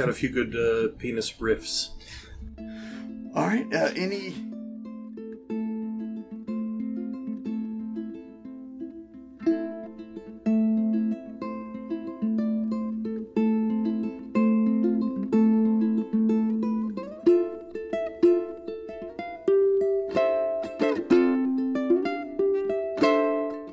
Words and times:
Got 0.00 0.08
a 0.08 0.14
few 0.14 0.30
good 0.30 0.56
uh, 0.56 0.96
penis 0.96 1.30
riffs. 1.32 1.90
All 3.34 3.46
right. 3.46 3.66
Uh, 3.70 3.90
any. 3.94 4.34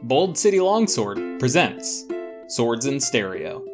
Bold 0.03 0.37
City 0.37 0.59
Longsword 0.59 1.39
presents 1.39 2.03
Swords 2.49 2.85
in 2.85 2.99
Stereo. 2.99 3.66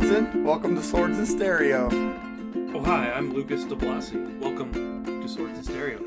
I'm 0.00 0.08
Matthew 0.08 0.22
Stinson. 0.22 0.44
Welcome 0.44 0.74
to 0.76 0.82
Swords 0.82 1.18
in 1.18 1.26
Stereo. 1.26 1.88
Oh, 2.74 2.82
hi, 2.82 3.12
I'm 3.12 3.34
Lucas 3.34 3.64
de 3.64 3.76
Blasi. 3.76 4.38
Welcome 4.40 4.72
to 5.04 5.28
Swords 5.28 5.58
in 5.58 5.64
Stereo. 5.64 6.00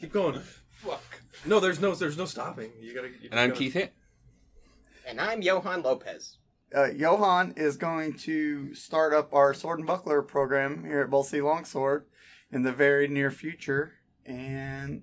Keep 0.00 0.12
going. 0.12 0.40
Fuck. 0.70 1.02
No, 1.44 1.58
there's 1.58 1.80
no, 1.80 1.92
there's 1.96 2.16
no 2.16 2.24
stopping. 2.24 2.70
You 2.80 2.94
gotta. 2.94 3.08
You 3.08 3.28
And 3.32 3.40
I'm 3.40 3.48
gotta- 3.48 3.58
Keith 3.58 3.72
Hitt. 3.74 3.92
And 5.08 5.20
I'm 5.20 5.42
Johann 5.42 5.82
Lopez. 5.82 6.38
Uh, 6.74 6.86
Johann 6.86 7.52
is 7.56 7.76
going 7.76 8.14
to 8.18 8.74
start 8.74 9.12
up 9.12 9.34
our 9.34 9.52
Sword 9.54 9.78
and 9.80 9.86
Buckler 9.88 10.22
program 10.22 10.84
here 10.84 11.00
at 11.00 11.10
Bold 11.10 11.26
City 11.26 11.42
Longsword 11.42 12.04
in 12.52 12.62
the 12.62 12.72
very 12.72 13.08
near 13.08 13.30
future. 13.32 13.94
And 14.24 15.02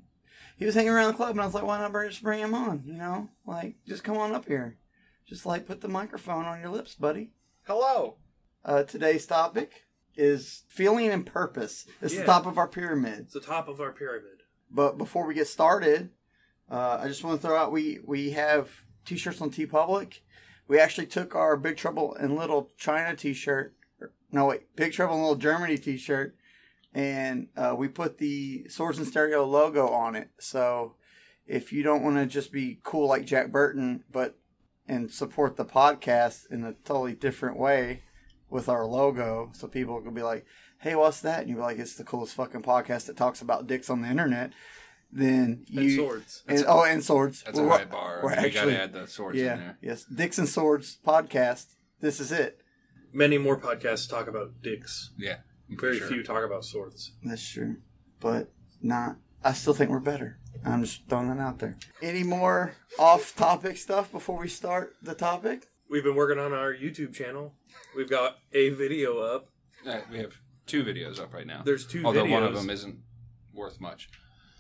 he 0.58 0.66
was 0.66 0.76
hanging 0.76 0.92
around 0.92 1.08
the 1.08 1.18
club, 1.18 1.32
and 1.32 1.42
I 1.42 1.46
was 1.46 1.54
like, 1.54 1.64
why 1.66 1.78
not 1.80 1.94
just 2.06 2.24
bring 2.24 2.40
him 2.40 2.54
on? 2.54 2.84
You 2.86 2.94
know, 2.94 3.30
like, 3.46 3.76
just 3.88 4.04
come 4.04 4.18
on 4.18 4.34
up 4.34 4.46
here. 4.46 4.78
Just 5.28 5.46
like 5.46 5.66
put 5.66 5.82
the 5.82 5.88
microphone 5.88 6.46
on 6.46 6.60
your 6.60 6.70
lips, 6.70 6.96
buddy. 6.96 7.32
Hello. 7.64 8.18
Uh, 8.66 8.84
today's 8.84 9.26
topic 9.26 9.86
is 10.16 10.64
feeling 10.68 11.08
and 11.10 11.26
purpose. 11.26 11.86
It's 12.02 12.14
Yeah. 12.14 12.22
the 12.22 12.26
top 12.26 12.46
of 12.46 12.58
our 12.58 12.68
pyramid. 12.68 13.20
It's 13.20 13.34
the 13.34 13.40
top 13.40 13.68
of 13.68 13.80
our 13.82 13.92
pyramid. 13.92 14.44
But 14.70 14.98
before 14.98 15.26
we 15.26 15.34
get 15.34 15.48
started, 15.48 16.12
uh, 16.70 17.00
I 17.02 17.08
just 17.08 17.24
want 17.24 17.42
to 17.42 17.48
throw 17.48 17.58
out 17.58 17.72
we 17.72 18.00
we 18.06 18.32
have 18.32 18.70
t-shirts 19.06 19.42
on 19.42 19.50
TeePublic. 19.52 20.20
We 20.68 20.80
actually 20.80 21.08
took 21.08 21.36
our 21.36 21.58
Big 21.58 21.78
Trouble 21.78 22.14
in 22.16 22.36
Little 22.36 22.72
China 22.78 23.16
t-shirt. 23.16 23.76
No 24.32 24.46
wait, 24.46 24.76
Big 24.76 24.94
Trouble 24.94 25.16
in 25.16 25.22
Little 25.22 25.36
Germany 25.36 25.78
t-shirt, 25.78 26.36
and 26.94 27.48
uh, 27.58 27.76
we 27.78 27.88
put 27.88 28.18
the 28.18 28.66
Swords 28.70 29.00
in 29.00 29.06
Stereo 29.06 29.46
logo 29.46 29.88
on 29.90 30.16
it. 30.16 30.30
So 30.40 30.96
if 31.48 31.74
you 31.74 31.84
don't 31.84 32.04
want 32.04 32.18
to 32.18 32.26
just 32.26 32.52
be 32.52 32.80
cool 32.84 33.08
like 33.08 33.26
Jack 33.26 33.52
Burton, 33.52 34.04
but 34.12 34.38
and 34.88 35.12
support 35.12 35.56
the 35.56 35.66
podcast 35.66 36.52
in 36.52 36.64
a 36.64 36.74
totally 36.86 37.14
different 37.14 37.58
way 37.58 38.04
with 38.50 38.68
our 38.70 38.86
logo, 38.86 39.50
so 39.54 39.68
people 39.68 40.02
can 40.02 40.14
be 40.14 40.22
like, 40.22 40.46
"Hey, 40.82 40.96
what's 40.96 41.22
that?" 41.22 41.42
and 41.42 41.50
you're 41.50 41.60
like, 41.60 41.80
"It's 41.80 41.96
the 41.96 42.04
coolest 42.04 42.36
fucking 42.36 42.62
podcast 42.64 43.06
that 43.08 43.18
talks 43.18 43.42
about 43.42 43.66
dicks 43.68 43.90
on 43.90 44.02
the 44.02 44.10
internet." 44.10 44.52
Then 45.16 45.64
you 45.68 45.82
And 45.82 45.92
swords. 45.96 46.44
and, 46.48 46.66
oh, 46.68 46.84
and 46.84 47.04
swords. 47.04 47.44
That's 47.44 47.60
a 47.60 47.64
We're- 47.64 47.78
high 47.78 47.86
bar. 47.86 48.22
We're 48.24 48.32
you 48.32 48.36
actually 48.38 48.74
gotta 48.74 48.82
add 48.82 48.94
the 48.94 49.08
swords 49.08 49.38
yeah, 49.38 49.54
in 49.54 49.60
there. 49.60 49.78
yes, 49.82 50.04
Dicks 50.06 50.38
and 50.40 50.50
Swords 50.50 50.98
podcast. 51.06 51.76
This 52.00 52.20
is 52.20 52.32
it. 52.32 52.62
Many 53.14 53.38
more 53.38 53.58
podcasts 53.60 54.10
talk 54.10 54.28
about 54.28 54.62
dicks. 54.64 55.12
Yeah. 55.18 55.38
I'm 55.74 55.80
Very 55.80 55.98
sure. 56.00 56.08
few 56.08 56.24
talk 56.24 56.44
about 56.44 56.66
swords. 56.66 57.12
That's 57.24 57.48
true, 57.48 57.78
but 58.20 58.52
not. 58.82 59.18
I 59.44 59.54
still 59.54 59.74
think 59.74 59.90
we're 59.90 60.00
better. 60.00 60.40
I'm 60.66 60.84
just 60.84 61.08
throwing 61.10 61.30
that 61.30 61.40
out 61.40 61.60
there. 61.60 61.78
Any 62.02 62.24
more 62.24 62.76
off-topic 62.98 63.78
stuff 63.78 64.12
before 64.12 64.40
we 64.40 64.48
start 64.48 64.96
the 65.02 65.14
topic? 65.14 65.68
We've 65.90 66.04
been 66.04 66.16
working 66.16 66.40
on 66.40 66.54
our 66.54 66.74
YouTube 66.74 67.14
channel. 67.14 67.54
We've 67.96 68.10
got 68.10 68.38
a 68.54 68.70
video 68.70 69.20
up. 69.20 69.50
Uh, 69.86 70.00
we 70.12 70.20
have 70.20 70.34
two 70.66 70.84
videos 70.84 71.20
up 71.20 71.34
right 71.34 71.46
now. 71.46 71.62
There's 71.66 71.86
two 71.86 72.04
Although 72.06 72.24
videos. 72.24 72.32
one 72.32 72.44
of 72.44 72.54
them 72.56 72.70
isn't 72.70 72.98
worth 73.54 73.82
much. 73.82 74.10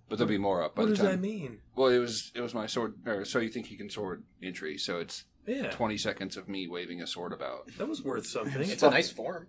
But 0.10 0.18
there'll 0.18 0.30
be 0.30 0.38
more 0.38 0.62
up 0.62 0.76
by 0.76 0.82
What 0.82 0.90
the 0.90 0.96
does 0.96 1.00
time. 1.06 1.12
that 1.12 1.22
mean? 1.22 1.60
Well, 1.76 1.88
it 1.88 1.98
was 2.00 2.32
it 2.36 2.42
was 2.42 2.54
my 2.54 2.68
sword 2.68 2.96
or 3.08 3.24
so 3.24 3.40
you 3.40 3.50
think 3.50 3.72
you 3.72 3.78
can 3.78 3.90
sword 3.90 4.24
entry, 4.44 4.78
so 4.78 5.00
it's 5.00 5.24
Yeah, 5.48 5.72
20 5.72 5.98
seconds 5.98 6.36
of 6.36 6.50
me 6.50 6.68
waving 6.68 7.02
a 7.02 7.08
sword 7.08 7.32
about. 7.32 7.68
that 7.78 7.88
was 7.88 8.04
worth 8.04 8.28
something. 8.28 8.62
It's 8.70 8.84
a 8.84 8.90
nice 8.90 9.10
form. 9.10 9.48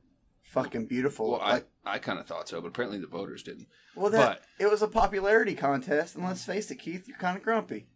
Fucking 0.54 0.86
beautiful. 0.86 1.32
Well, 1.32 1.40
I 1.40 1.52
like, 1.54 1.66
I 1.84 1.98
kind 1.98 2.18
of 2.20 2.26
thought 2.26 2.48
so, 2.48 2.60
but 2.60 2.68
apparently 2.68 2.98
the 3.00 3.06
voters 3.08 3.42
didn't. 3.42 3.66
well, 3.96 4.10
that 4.12 4.40
it 4.60 4.70
was 4.70 4.82
a 4.82 4.88
popularity 4.88 5.54
contest, 5.54 6.14
and 6.14 6.24
let's 6.24 6.44
face 6.44 6.70
it, 6.70 6.76
Keith, 6.76 7.08
you're 7.08 7.18
kind 7.18 7.36
of 7.36 7.42
grumpy. 7.42 7.86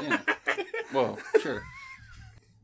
Yeah. 0.00 0.20
well, 0.92 1.18
sure. 1.42 1.64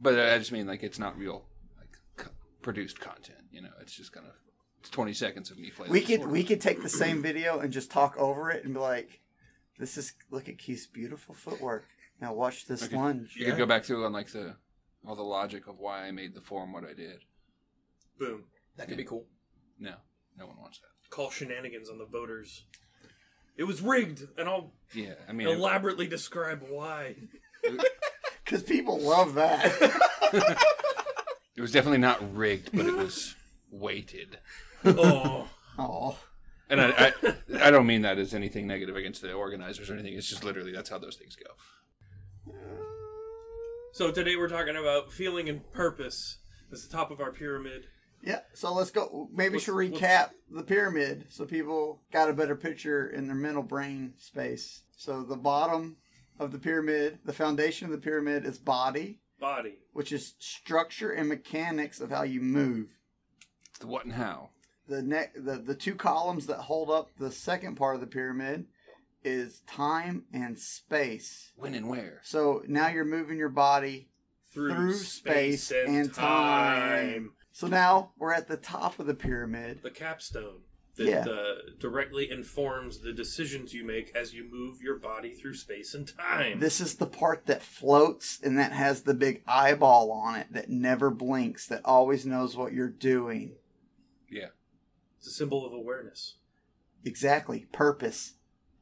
But 0.01 0.19
I 0.19 0.39
just 0.39 0.53
mean 0.53 0.67
like 0.69 0.83
it's 0.85 0.99
not 1.01 1.19
real 1.19 1.45
like 1.79 1.89
co- 2.17 2.31
produced 2.63 3.01
content, 3.01 3.41
you 3.51 3.61
know. 3.61 3.71
It's 3.81 3.95
just 3.97 4.13
kind 4.13 4.27
of 4.27 4.33
it's 4.79 4.89
20 4.91 5.13
seconds 5.13 5.51
of 5.51 5.59
me 5.59 5.71
flailing. 5.71 5.93
We 5.93 6.01
could 6.03 6.27
we 6.29 6.45
could 6.45 6.61
take 6.61 6.81
the 6.83 6.89
same 6.89 7.21
video 7.21 7.59
and 7.59 7.73
just 7.73 7.91
talk 7.91 8.17
over 8.17 8.51
it 8.51 8.65
and 8.65 8.73
be 8.73 8.81
like, 8.81 9.21
"This 9.79 9.99
is 9.99 10.13
look 10.31 10.49
at 10.49 10.59
Keith's 10.59 10.87
beautiful 10.87 11.35
footwork. 11.35 11.87
Now 12.21 12.33
watch 12.33 12.67
this 12.67 12.85
Okay. 12.85 12.97
lunge." 12.97 13.35
You 13.37 13.47
could 13.47 13.59
go 13.59 13.67
back 13.67 13.83
through 13.85 14.05
on 14.07 14.13
like 14.13 14.29
the 14.31 14.55
all 15.05 15.17
the 15.17 15.23
logic 15.23 15.67
of 15.67 15.79
why 15.79 16.07
I 16.07 16.13
made 16.13 16.35
the 16.35 16.41
form 16.41 16.73
what 16.73 16.85
I 16.85 16.95
did. 16.95 17.25
Boom. 18.19 18.45
That 18.77 18.87
could 18.89 18.97
be 18.97 19.05
cool. 19.05 19.27
No, 19.81 19.95
no 20.39 20.47
one 20.47 20.57
wants 20.61 20.79
that. 20.79 20.89
Call 21.11 21.31
shenanigans 21.31 21.89
on 21.91 21.99
the 21.99 22.05
voters. 22.07 22.65
It 23.57 23.65
was 23.65 23.83
rigged, 23.83 24.23
and 24.39 24.49
I'll 24.49 24.73
Yeah, 24.95 25.15
I 25.29 25.33
mean, 25.33 25.49
it, 25.49 25.57
elaborately 25.57 26.07
describe 26.07 26.63
why. 26.69 27.17
Because 28.45 28.63
people 28.65 28.99
love 28.99 29.35
that. 29.35 29.65
it 31.57 31.61
was 31.61 31.71
definitely 31.71 31.99
not 31.99 32.35
rigged, 32.37 32.71
but 32.75 32.85
it 32.85 32.97
was 32.97 33.37
weighted. 33.71 34.39
Oh, 34.85 35.49
Oh, 35.79 36.19
And 36.69 36.81
I, 36.81 37.13
I, 37.23 37.35
I 37.63 37.71
don't 37.71 37.87
mean 37.87 38.03
that 38.03 38.19
as 38.19 38.35
anything 38.35 38.67
negative 38.67 38.97
against 38.97 39.23
the 39.23 39.33
organizers 39.35 39.89
or 39.89 39.95
anything. 39.95 40.15
It's 40.15 40.29
just 40.29 40.43
literally 40.43 40.73
that's 40.73 40.91
how 40.91 40.99
those 40.99 41.15
things 41.15 41.37
go. 41.37 42.53
so 43.93 44.11
today 44.11 44.35
we're 44.35 44.49
talking 44.49 44.77
about 44.77 45.13
feeling 45.13 45.49
and 45.49 45.71
purpose. 45.73 46.39
It's 46.73 46.87
the 46.87 46.93
top 46.97 47.11
of 47.13 47.21
our 47.21 47.31
pyramid. 47.31 47.87
Yeah. 48.23 48.41
So 48.55 48.73
let's 48.75 48.91
go. 48.91 49.29
Maybe 49.33 49.51
we 49.51 49.53
Let's- 49.55 49.65
should 49.65 49.75
let's- 49.75 49.91
recap 50.01 50.31
the 50.51 50.63
pyramid 50.63 51.27
so 51.31 51.45
people 51.45 52.03
got 52.13 52.29
a 52.31 52.33
better 52.33 52.57
picture 52.57 53.09
in 53.09 53.27
their 53.27 53.37
mental 53.37 53.63
brain 53.63 54.15
space. 54.19 54.83
So 54.97 55.23
the 55.23 55.37
bottom 55.37 55.97
of 56.39 56.53
the 56.53 56.59
pyramid, 56.59 57.19
the 57.25 57.33
foundation 57.33 57.87
of 57.87 57.93
the 57.93 57.99
pyramid 57.99 58.45
is 58.45 58.59
body, 58.59 59.21
Body. 59.39 59.79
which 59.93 60.11
is 60.13 60.35
structure 60.39 61.11
and 61.13 61.29
mechanics 61.29 62.01
of 62.01 62.11
how 62.11 62.23
you 62.23 62.41
move. 62.41 62.89
The 63.81 63.87
what 63.87 64.05
and 64.05 64.15
how. 64.15 64.51
the 64.89 65.03
neck 65.03 65.33
the, 65.37 65.57
the 65.59 65.75
two 65.75 65.95
columns 65.95 66.47
that 66.47 66.59
hold 66.59 66.91
up 66.91 67.11
the 67.19 67.31
second 67.31 67.77
part 67.77 67.95
of 67.95 68.01
the 68.01 68.07
pyramid 68.07 68.67
is 69.23 69.61
time 69.67 70.25
and 70.33 70.59
space 70.59 71.53
When 71.57 71.75
and 71.75 71.89
where. 71.89 72.21
so 72.25 72.63
now 72.67 72.89
you're 72.89 73.05
moving 73.05 73.39
your 73.39 73.49
body 73.51 74.09
Through, 74.53 74.75
Through 74.75 74.95
space, 74.95 75.65
space 75.65 75.87
and, 75.87 75.97
and 75.97 76.15
time. 76.15 76.81
time. 77.13 77.33
So 77.53 77.67
now 77.67 78.13
we're 78.19 78.33
at 78.33 78.49
the 78.49 78.57
top 78.57 78.99
of 78.99 79.07
the 79.07 79.15
pyramid 79.15 79.81
The 79.83 79.91
capstone 79.91 80.61
that 80.97 81.07
Yeah. 81.07 81.25
uh, 81.29 81.55
directly 81.79 82.31
informs 82.31 82.99
the 82.99 83.13
decisions 83.13 83.73
you 83.73 83.85
make 83.85 84.15
as 84.15 84.35
you 84.35 84.45
move 84.51 84.83
your 84.83 84.99
body 84.99 85.35
through 85.35 85.55
space 85.55 85.95
and 85.95 86.07
time. 86.07 86.59
this 86.61 86.81
is 86.81 86.97
the 86.97 87.07
part 87.07 87.47
that 87.47 87.63
floats 87.63 88.41
and 88.43 88.59
that 88.59 88.73
has 88.73 89.03
the 89.03 89.15
big 89.15 89.43
eyeball 89.47 90.11
on 90.13 90.37
it 90.37 90.49
that 90.53 90.69
never 90.69 91.11
blinks 91.11 91.67
that 91.69 91.81
always 91.85 92.27
knows 92.27 92.57
what 92.57 92.73
you're 92.73 92.89
doing 92.89 93.57
Yeah. 94.31 94.49
It's 95.19 95.27
a 95.27 95.31
symbol 95.33 95.67
of 95.67 95.73
awareness 95.73 96.37
exactly 97.05 97.67
purpose 97.73 98.35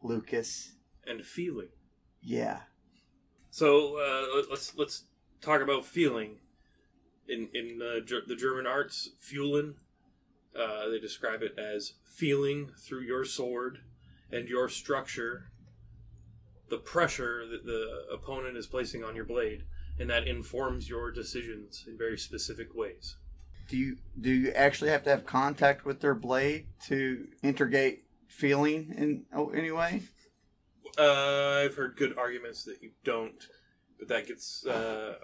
lucas 0.02 0.72
and 1.06 1.24
feeling. 1.24 1.68
yeah 2.22 2.60
So 3.50 3.96
uh, 3.98 4.36
let- 4.36 4.50
let's 4.50 4.74
let's 4.76 5.04
talk 5.40 5.60
about 5.62 5.84
feeling. 5.84 6.38
In 7.28 7.48
in 7.54 7.80
uh, 7.82 8.00
ger- 8.00 8.22
the 8.26 8.36
German 8.36 8.66
arts, 8.66 9.10
Fühlen, 9.20 9.74
uh, 10.58 10.88
they 10.88 10.98
describe 10.98 11.42
it 11.42 11.58
as 11.58 11.94
feeling 12.04 12.70
through 12.78 13.02
your 13.02 13.24
sword 13.24 13.80
and 14.32 14.48
your 14.48 14.68
structure, 14.68 15.50
the 16.68 16.78
pressure 16.78 17.46
that 17.46 17.64
the 17.64 18.06
opponent 18.12 18.56
is 18.56 18.66
placing 18.66 19.04
on 19.04 19.14
your 19.14 19.24
blade, 19.24 19.64
and 19.98 20.08
that 20.10 20.26
informs 20.26 20.88
your 20.88 21.10
decisions 21.10 21.84
in 21.86 21.96
very 21.96 22.18
specific 22.18 22.74
ways. 22.74 23.16
do 23.68 23.76
you 23.76 23.96
do 24.20 24.30
you 24.30 24.50
actually 24.52 24.90
have 24.90 25.04
to 25.04 25.10
have 25.10 25.26
contact 25.26 25.84
with 25.84 26.00
their 26.00 26.14
blade 26.14 26.66
to 26.86 27.28
integrate 27.42 28.04
feeling 28.26 28.94
in 28.96 29.24
oh, 29.34 29.50
any 29.50 29.70
way? 29.70 30.02
Uh, 30.98 31.62
I've 31.64 31.74
heard 31.74 31.96
good 31.96 32.16
arguments 32.18 32.64
that 32.64 32.82
you 32.82 32.90
don't, 33.04 33.46
but 33.98 34.08
that 34.08 34.26
gets 34.26 34.66
uh, 34.66 35.16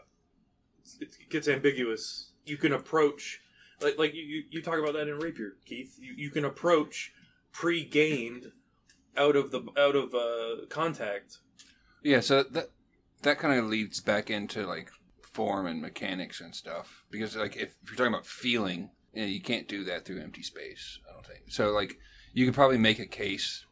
it 1.00 1.16
gets 1.30 1.48
ambiguous. 1.48 2.30
You 2.44 2.56
can 2.56 2.72
approach 2.72 3.40
Like 3.80 3.98
like 3.98 4.14
you, 4.14 4.44
you, 4.50 4.62
talk 4.62 4.78
about 4.78 4.94
that 4.94 5.08
in 5.08 5.18
rapier, 5.18 5.54
Keith. 5.64 5.96
You, 5.98 6.14
you 6.16 6.30
can 6.30 6.44
approach 6.44 7.12
pre-gained 7.52 8.52
out 9.16 9.36
of 9.36 9.50
the 9.50 9.62
out 9.78 9.96
of 9.96 10.14
uh, 10.14 10.66
contact. 10.68 11.38
Yeah, 12.02 12.20
so 12.20 12.42
that 12.42 12.70
that 13.22 13.38
kind 13.38 13.58
of 13.58 13.66
leads 13.66 14.00
back 14.00 14.30
into 14.30 14.66
like 14.66 14.90
form 15.22 15.66
and 15.66 15.82
mechanics 15.82 16.40
and 16.40 16.54
stuff 16.54 17.04
because 17.10 17.36
like 17.36 17.56
if, 17.56 17.74
if 17.82 17.88
you're 17.88 17.96
talking 17.96 18.14
about 18.14 18.26
feeling, 18.26 18.90
you, 19.12 19.22
know, 19.22 19.26
you 19.26 19.40
can't 19.40 19.66
do 19.66 19.84
that 19.84 20.04
through 20.04 20.20
empty 20.20 20.42
space. 20.42 21.00
I 21.08 21.12
don't 21.12 21.26
think 21.26 21.44
so. 21.48 21.70
Like 21.70 21.98
you 22.32 22.44
could 22.46 22.54
probably 22.54 22.78
make 22.78 22.98
a 22.98 23.06
case 23.06 23.66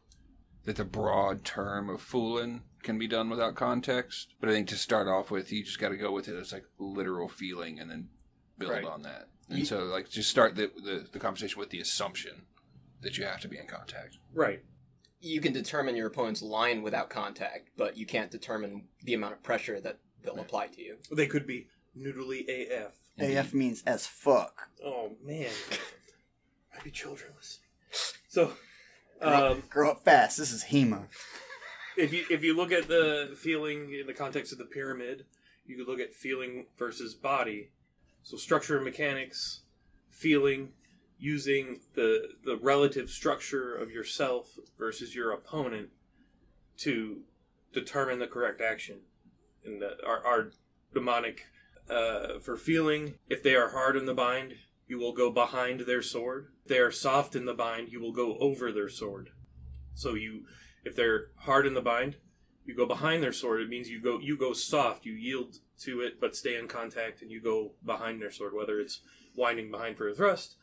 that 0.65 0.75
the 0.77 0.85
broad 0.85 1.43
term 1.43 1.89
of 1.89 2.01
Fühlen 2.01 2.61
can 2.81 2.97
be 2.97 3.07
done 3.07 3.29
without 3.29 3.55
context, 3.55 4.33
but 4.39 4.49
I 4.49 4.53
think 4.53 4.67
to 4.69 4.75
start 4.75 5.07
off 5.07 5.31
with, 5.31 5.51
you 5.51 5.63
just 5.63 5.79
got 5.79 5.89
to 5.89 5.97
go 5.97 6.11
with 6.11 6.27
it 6.27 6.35
as 6.35 6.51
like 6.53 6.65
literal 6.79 7.27
feeling 7.29 7.79
and 7.79 7.89
then 7.89 8.09
build 8.57 8.71
Right. 8.71 8.85
on 8.85 9.01
that. 9.03 9.27
And 9.49 9.67
so 9.67 9.83
like 9.85 10.09
just 10.09 10.29
start 10.29 10.55
the, 10.55 10.71
the 10.83 11.05
the 11.11 11.19
conversation 11.19 11.59
with 11.59 11.69
the 11.69 11.79
assumption 11.81 12.43
that 13.01 13.17
you 13.17 13.25
have 13.25 13.41
to 13.41 13.47
be 13.47 13.57
in 13.57 13.67
contact. 13.67 14.17
Right. 14.33 14.63
You 15.19 15.41
can 15.41 15.53
determine 15.53 15.95
your 15.95 16.07
opponent's 16.07 16.41
line 16.41 16.81
without 16.81 17.09
contact, 17.09 17.69
but 17.77 17.95
you 17.97 18.05
can't 18.05 18.31
determine 18.31 18.85
the 19.03 19.13
amount 19.13 19.33
of 19.33 19.43
pressure 19.43 19.79
that 19.81 19.99
they'll 20.23 20.39
apply 20.39 20.67
to 20.67 20.81
you. 20.81 20.97
They 21.11 21.27
could 21.27 21.45
be 21.45 21.67
noodly 21.97 22.45
AF. 22.49 22.93
AF 23.19 23.53
means 23.53 23.83
as 23.85 24.07
fuck. 24.07 24.69
Oh 24.83 25.11
man, 25.23 25.51
might 26.73 26.83
be 26.83 26.91
children 26.91 27.31
listening. 27.37 27.69
So, 28.27 28.53
Grow, 29.23 29.51
um, 29.51 29.63
grow 29.69 29.91
up 29.91 30.03
fast. 30.03 30.37
This 30.37 30.51
is 30.51 30.65
HEMA. 30.65 31.07
if 31.97 32.11
you 32.11 32.25
if 32.29 32.43
you 32.43 32.55
look 32.55 32.71
at 32.71 32.87
the 32.87 33.35
feeling 33.37 33.93
in 33.93 34.07
the 34.07 34.13
context 34.13 34.51
of 34.51 34.57
the 34.57 34.65
pyramid, 34.65 35.25
you 35.65 35.77
could 35.77 35.87
look 35.87 35.99
at 35.99 36.13
feeling 36.13 36.65
versus 36.77 37.13
body. 37.13 37.69
So 38.23 38.37
structure 38.37 38.75
and 38.75 38.85
mechanics, 38.85 39.61
feeling, 40.09 40.73
using 41.17 41.79
the 41.95 42.29
the 42.43 42.57
relative 42.57 43.09
structure 43.09 43.73
of 43.73 43.91
yourself 43.91 44.57
versus 44.77 45.15
your 45.15 45.31
opponent 45.31 45.89
to 46.79 47.21
determine 47.73 48.19
the 48.19 48.27
correct 48.27 48.61
action. 48.61 48.99
And 49.65 49.81
the, 49.81 49.95
our, 50.05 50.25
our 50.25 50.51
demonic 50.93 51.45
uh, 51.89 52.39
for 52.41 52.57
feeling, 52.57 53.15
if 53.29 53.41
they 53.41 53.55
are 53.55 53.69
hard 53.69 53.95
in 53.95 54.05
the 54.05 54.13
bind, 54.13 54.55
you 54.87 54.99
will 54.99 55.13
go 55.13 55.31
behind 55.31 55.81
their 55.81 56.01
sword. 56.01 56.47
If 56.63 56.69
they 56.69 56.79
are 56.79 56.91
soft 56.91 57.35
in 57.35 57.45
the 57.45 57.53
bind, 57.53 57.91
you 57.91 58.01
will 58.01 58.11
go 58.11 58.37
over 58.37 58.71
their 58.71 58.89
sword. 58.89 59.29
So 59.93 60.13
you 60.13 60.45
if 60.83 60.95
they're 60.95 61.27
hard 61.37 61.65
in 61.65 61.73
the 61.73 61.81
bind, 61.81 62.17
you 62.65 62.75
go 62.75 62.85
behind 62.85 63.23
their 63.23 63.33
sword. 63.33 63.61
It 63.61 63.69
means 63.69 63.89
you 63.89 64.01
go 64.01 64.19
you 64.19 64.37
go 64.37 64.53
soft. 64.53 65.05
You 65.05 65.13
yield 65.13 65.55
to 65.79 66.01
it, 66.01 66.19
but 66.19 66.35
stay 66.35 66.57
in 66.57 66.67
contact, 66.67 67.21
and 67.21 67.31
you 67.31 67.41
go 67.41 67.73
behind 67.85 68.21
their 68.21 68.31
sword. 68.31 68.53
Whether 68.53 68.79
it's 68.79 69.01
winding 69.35 69.71
behind 69.71 69.97
for 69.97 70.07
a 70.07 70.13
thrust, 70.13 70.55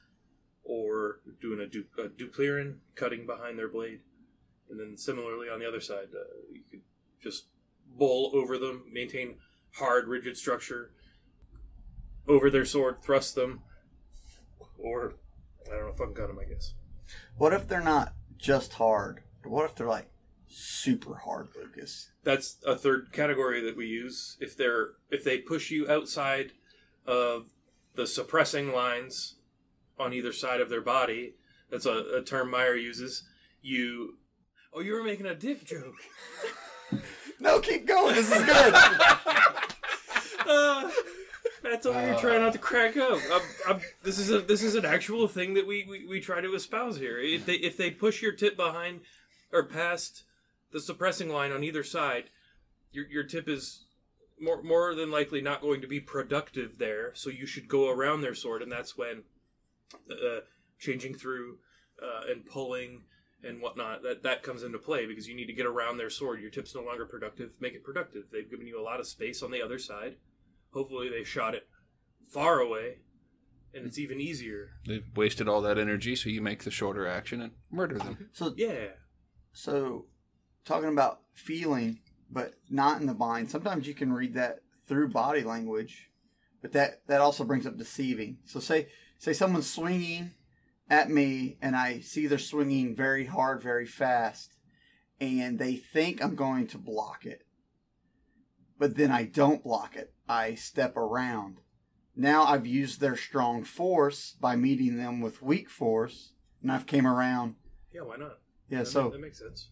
or 0.65 1.21
doing 1.41 1.61
a, 1.61 1.67
du- 1.67 1.85
a 1.99 2.09
duplieren, 2.09 2.77
cutting 2.95 3.27
behind 3.27 3.59
their 3.59 3.69
blade, 3.69 4.01
and 4.71 4.79
then 4.79 4.97
similarly 4.97 5.49
on 5.49 5.59
the 5.59 5.67
other 5.67 5.81
side, 5.81 6.09
uh, 6.15 6.25
you 6.53 6.63
could 6.71 6.83
just 7.23 7.47
bowl 7.87 8.31
over 8.35 8.57
them, 8.57 8.85
maintain 8.91 9.37
hard, 9.75 10.07
rigid 10.07 10.37
structure 10.37 10.93
over 12.29 12.51
their 12.51 12.65
sword, 12.65 13.03
thrust 13.03 13.35
them, 13.35 13.63
or 14.83 15.15
I 15.67 15.77
don't 15.77 15.87
know, 15.87 15.93
fucking 15.93 16.15
cut 16.15 16.29
them. 16.29 16.39
I 16.41 16.45
guess. 16.45 16.75
What 17.37 17.53
if 17.53 17.67
they're 17.69 17.81
not 17.81 18.15
just 18.39 18.75
hard? 18.75 19.21
What 19.45 19.65
if 19.65 19.75
they're 19.75 19.87
like 19.87 20.11
super 20.47 21.15
hard, 21.17 21.49
Lucas? 21.57 22.11
that's 22.23 22.59
a 22.67 22.77
third 22.77 23.13
category 23.13 23.63
that 23.63 23.77
we 23.77 23.87
use 23.87 24.37
if 24.41 24.57
they're 24.57 24.91
if 25.11 25.25
they 25.25 25.39
push 25.39 25.71
you 25.71 25.89
outside 25.89 26.53
of 27.07 27.47
the 27.95 28.07
suppressing 28.07 28.73
lines 28.73 29.37
on 29.99 30.13
either 30.13 30.33
side 30.33 30.61
of 30.61 30.69
their 30.69 30.83
body 30.83 31.35
that's 31.71 31.87
a, 31.87 32.19
a 32.19 32.23
term 32.23 32.51
meyer 32.51 32.75
uses 32.75 33.25
you 33.63 34.19
oh 34.75 34.81
you 34.81 34.93
were 34.93 35.03
making 35.03 35.25
a 35.27 35.35
dick 35.35 35.65
joke 35.65 35.95
No, 37.41 37.59
keep 37.59 37.87
going. 37.87 38.15
This 38.15 38.31
is 38.31 38.43
good. 38.45 38.75
uh, 40.47 40.91
that's 41.63 41.87
over 41.87 42.01
here 42.01 42.17
trying 42.17 42.41
not 42.41 42.53
to 42.53 42.59
crack 42.59 42.97
up. 42.97 43.19
I'm, 43.33 43.43
I'm, 43.69 43.81
this 44.03 44.19
is 44.19 44.31
a 44.31 44.41
this 44.41 44.63
is 44.63 44.75
an 44.75 44.85
actual 44.85 45.29
thing 45.29 45.55
that 45.55 45.67
we, 45.67 45.87
we, 45.89 46.07
we 46.07 46.21
try 46.21 46.41
to 46.41 46.55
espouse 46.55 46.99
here. 46.99 47.19
If 47.19 47.47
they 47.47 47.55
if 47.55 47.77
they 47.77 47.91
push 47.91 48.23
your 48.23 48.33
tip 48.33 48.57
behind 48.57 49.01
or 49.53 49.65
past 49.65 50.25
the 50.73 50.81
suppressing 50.81 51.29
line 51.29 51.53
on 51.53 51.65
either 51.65 51.83
side 51.83 52.25
your, 52.93 53.07
your 53.07 53.25
tip 53.25 53.49
is 53.49 53.85
more 54.41 54.63
more 54.63 54.95
than 54.95 55.11
likely 55.11 55.41
not 55.41 55.61
going 55.61 55.81
to 55.81 55.87
be 55.87 56.01
productive 56.01 56.79
there 56.79 57.15
so 57.15 57.31
you 57.31 57.47
should 57.47 57.69
go 57.69 57.91
around 57.91 58.21
their 58.21 58.35
sword 58.35 58.63
and 58.63 58.73
that's 58.73 58.97
when 58.97 59.23
uh, 60.11 60.41
changing 60.79 61.15
through 61.15 61.59
uh, 62.03 62.31
and 62.31 62.47
pulling 62.47 63.03
and 63.43 63.61
whatnot 63.61 64.03
that 64.03 64.23
that 64.23 64.43
comes 64.43 64.63
into 64.63 64.79
play 64.79 65.07
because 65.07 65.29
you 65.29 65.35
need 65.35 65.47
to 65.47 65.53
get 65.53 65.67
around 65.67 65.97
their 65.97 66.11
sword. 66.11 66.41
Your 66.41 66.51
tip's 66.51 66.75
no 66.75 66.83
longer 66.83 67.07
productive. 67.07 67.53
Make 67.59 67.75
it 67.75 67.83
productive. 67.83 68.25
They've 68.31 68.51
given 68.51 68.67
you 68.67 68.81
a 68.81 68.85
lot 68.85 69.01
of 69.01 69.07
space 69.07 69.43
on 69.43 69.51
the 69.51 69.63
other 69.63 69.79
side 69.79 70.17
hopefully 70.73 71.09
they 71.09 71.25
shot 71.25 71.55
it 71.55 71.67
far 72.29 72.61
away 72.61 72.99
and 73.73 73.87
it's 73.87 73.99
even 73.99 74.21
easier 74.21 74.71
They've 74.87 75.05
wasted 75.15 75.49
all 75.49 75.63
that 75.63 75.79
energy, 75.79 76.17
so 76.17 76.29
you 76.29 76.41
make 76.41 76.65
the 76.65 76.71
shorter 76.71 77.07
action 77.07 77.41
and 77.41 77.53
murder 77.71 77.99
them. 77.99 78.29
so, 78.33 78.53
yeah 78.57 78.89
so 79.53 80.07
talking 80.65 80.89
about 80.89 81.21
feeling, 81.35 82.01
but 82.31 82.55
not 82.69 83.01
in 83.01 83.07
the 83.07 83.15
mind. 83.15 83.51
Sometimes 83.51 83.87
you 83.87 83.95
can 83.95 84.13
read 84.13 84.35
that 84.35 84.61
through 84.87 85.09
body 85.09 85.43
language, 85.43 86.11
but 86.63 86.73
that 86.73 87.07
that 87.07 87.21
also 87.21 87.45
brings 87.45 87.67
up 87.67 87.77
deceiving. 87.77 88.39
So 88.45 88.61
say 88.61 88.89
say 89.19 89.33
someone's 89.33 89.71
swinging 89.71 90.33
at 90.89 91.11
me, 91.11 91.57
and 91.63 91.77
I 91.77 92.01
see 92.01 92.27
they're 92.27 92.39
swinging 92.39 92.95
very 92.95 93.27
hard, 93.27 93.63
very 93.63 93.87
fast, 93.87 94.55
and 95.21 95.59
they 95.59 95.77
think 95.77 96.23
I'm 96.23 96.35
going 96.35 96.67
to 96.69 96.79
block 96.79 97.25
it, 97.25 97.43
but 98.79 98.97
then 98.97 99.11
I 99.11 99.25
don't 99.25 99.63
block 99.63 99.97
it. 99.97 100.13
I 100.31 100.55
step 100.55 100.97
around. 100.97 101.59
Now 102.15 102.45
I've 102.45 102.67
used 102.67 103.01
their 103.01 103.17
strong 103.17 103.65
force 103.65 104.37
by 104.41 104.55
meeting 104.55 104.97
them 104.97 105.21
with 105.21 105.43
weak 105.43 105.69
force, 105.69 106.33
and 106.63 106.71
I've 106.71 106.87
came 106.87 107.07
around. 107.07 107.57
yeah 107.93 108.03
why 108.03 108.17
not 108.17 108.39
Yeah, 108.69 108.81
that, 108.81 108.87
so 108.87 109.05
ma- 109.05 109.09
that 109.11 109.21
makes 109.21 109.39
sense 109.39 109.69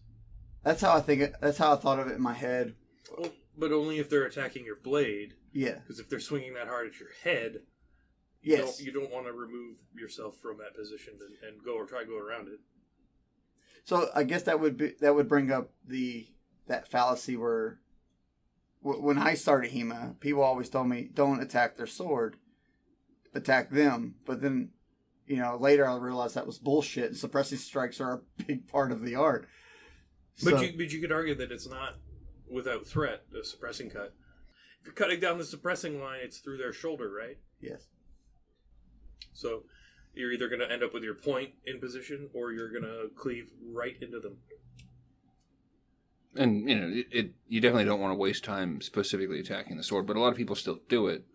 that's 0.63 0.81
how 0.81 0.93
I 0.97 0.99
think 0.99 1.21
it. 1.21 1.35
That's 1.41 1.57
how 1.57 1.71
I 1.73 1.77
thought 1.77 1.99
of 1.99 2.07
it 2.07 2.15
in 2.15 2.21
my 2.21 2.33
head. 2.33 2.75
well, 3.17 3.31
but 3.57 3.71
only 3.71 3.99
if 3.99 4.09
they're 4.09 4.25
attacking 4.25 4.65
your 4.65 4.75
blade 4.75 5.35
Yeah. 5.53 5.75
because 5.79 5.99
if 5.99 6.09
they're 6.09 6.19
swinging 6.19 6.53
that 6.55 6.67
hard 6.67 6.87
at 6.87 6.99
your 6.99 7.09
head 7.23 7.61
you 8.41 8.55
Yes. 8.57 8.77
don't, 8.77 8.85
you 8.85 8.91
don't 8.91 9.11
want 9.11 9.25
to 9.27 9.31
remove 9.33 9.77
yourself 9.95 10.37
from 10.37 10.57
that 10.57 10.75
position 10.75 11.13
and, 11.21 11.49
and 11.55 11.63
go 11.63 11.75
or 11.75 11.85
try 11.85 12.01
to 12.01 12.05
go 12.05 12.17
around 12.17 12.47
it 12.49 12.59
So 13.85 14.09
I 14.13 14.23
guess 14.23 14.43
that 14.43 14.59
would 14.59 14.75
be 14.77 14.95
that 14.99 15.15
would 15.15 15.29
bring 15.29 15.51
up 15.51 15.71
the 15.87 16.27
that 16.67 16.87
fallacy 16.89 17.35
where 17.37 17.79
wh- 17.79 17.88
when 18.81 19.17
I 19.17 19.33
started 19.33 19.71
HEMA, 19.71 20.19
people 20.19 20.41
always 20.41 20.69
told 20.69 20.87
me 20.87 21.09
don't 21.13 21.41
attack 21.41 21.75
their 21.77 21.87
sword, 21.87 22.37
attack 23.33 23.69
them. 23.71 24.15
But 24.25 24.41
then, 24.41 24.69
you 25.27 25.37
know, 25.37 25.57
later 25.59 25.87
I 25.87 25.95
realized 25.97 26.35
that 26.35 26.47
was 26.47 26.57
bullshit. 26.59 27.07
And 27.07 27.17
suppressing 27.17 27.57
strikes 27.57 27.99
are 27.99 28.13
a 28.39 28.43
big 28.43 28.67
part 28.67 28.91
of 28.91 29.03
the 29.03 29.15
art. 29.15 29.47
But 30.43 30.51
So- 30.55 30.61
you 30.61 30.73
but 30.77 30.91
you 30.91 31.01
could 31.01 31.11
argue 31.11 31.35
that 31.35 31.51
it's 31.51 31.67
not 31.67 31.95
without 32.49 32.85
threat, 32.87 33.25
the 33.31 33.43
suppressing 33.43 33.89
cut. 33.89 34.13
If 34.79 34.85
you're 34.85 34.93
cutting 34.95 35.19
down 35.19 35.37
the 35.37 35.43
suppressing 35.45 36.01
line, 36.01 36.19
it's 36.23 36.39
through 36.39 36.57
their 36.57 36.73
shoulder, 36.73 37.11
right? 37.11 37.37
yes. 37.61 37.87
So 39.33 39.63
you're 40.13 40.31
either 40.31 40.47
going 40.49 40.59
to 40.61 40.71
end 40.71 40.83
up 40.83 40.93
with 40.93 41.03
your 41.03 41.13
point 41.13 41.51
in 41.65 41.79
position, 41.79 42.29
or 42.33 42.51
you're 42.51 42.71
going 42.71 42.83
to 42.83 43.09
cleave 43.15 43.51
right 43.73 43.95
into 44.01 44.19
them. 44.19 44.37
And 46.35 46.69
you 46.69 46.75
know, 46.75 46.87
it, 46.89 47.07
it 47.11 47.31
you 47.47 47.59
definitely 47.59 47.85
don't 47.85 47.99
want 47.99 48.11
to 48.11 48.15
waste 48.17 48.43
time 48.43 48.81
specifically 48.81 49.39
attacking 49.39 49.77
the 49.77 49.83
sword, 49.83 50.05
but 50.05 50.15
a 50.15 50.19
lot 50.19 50.29
of 50.31 50.37
people 50.37 50.55
still 50.55 50.79
do 50.87 51.07
it 51.07 51.25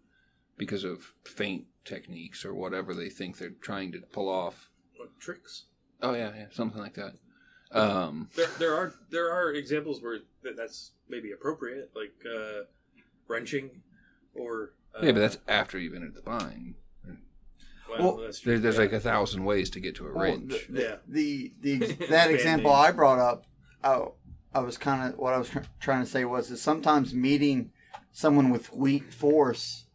because 0.57 0.85
of 0.85 1.15
feint 1.25 1.65
techniques 1.85 2.45
or 2.45 2.55
whatever 2.55 2.95
they 2.95 3.09
think 3.11 3.39
they're 3.39 3.51
trying 3.61 3.91
to 3.93 4.01
pull 4.13 4.29
off. 4.29 4.71
What 4.97 5.19
tricks? 5.19 5.65
Oh 6.01 6.15
yeah, 6.15 6.33
yeah, 6.37 6.47
something 6.53 6.81
like 6.81 6.95
that. 6.95 7.15
Um, 7.73 8.29
There, 8.37 8.47
there 8.61 8.75
are 8.75 8.95
there 9.11 9.33
are 9.33 9.53
examples 9.53 10.01
where 10.01 10.19
that, 10.45 10.57
that's 10.57 10.93
maybe 11.09 11.33
appropriate, 11.33 11.91
like 11.97 12.15
uh, 12.25 12.63
wrenching, 13.27 13.83
or 14.33 14.75
uh, 14.97 15.05
yeah, 15.07 15.13
but 15.13 15.19
that's 15.21 15.39
after 15.49 15.77
you've 15.79 15.95
entered 15.95 16.15
the 16.15 16.23
bind. 16.23 16.77
well, 17.91 18.17
Well. 18.17 18.31
There, 18.45 18.61
there's 18.61 18.77
Yeah. 18.77 18.81
like 18.83 18.93
a 18.93 19.01
thousand 19.01 19.45
ways 19.45 19.71
to 19.71 19.81
get 19.81 19.97
to 19.97 20.07
a 20.07 20.13
Well, 20.13 20.23
wrench. 20.23 20.69
the, 20.71 20.81
Yeah. 20.83 20.97
the 21.09 21.53
the 21.61 21.77
that 22.11 22.31
example 22.31 22.71
I 22.73 22.93
brought 22.93 23.19
up, 23.19 23.47
I, 23.83 24.07
I 24.55 24.61
was 24.61 24.79
kind 24.79 25.13
of 25.13 25.19
what 25.19 25.35
I 25.35 25.39
was 25.39 25.49
tr- 25.49 25.59
trying 25.81 26.05
to 26.05 26.11
say 26.11 26.25
was 26.25 26.49
that 26.49 26.59
sometimes 26.59 27.13
meeting 27.15 27.71
someone 28.13 28.51
with 28.51 28.73
weak 28.73 29.13
force 29.13 29.87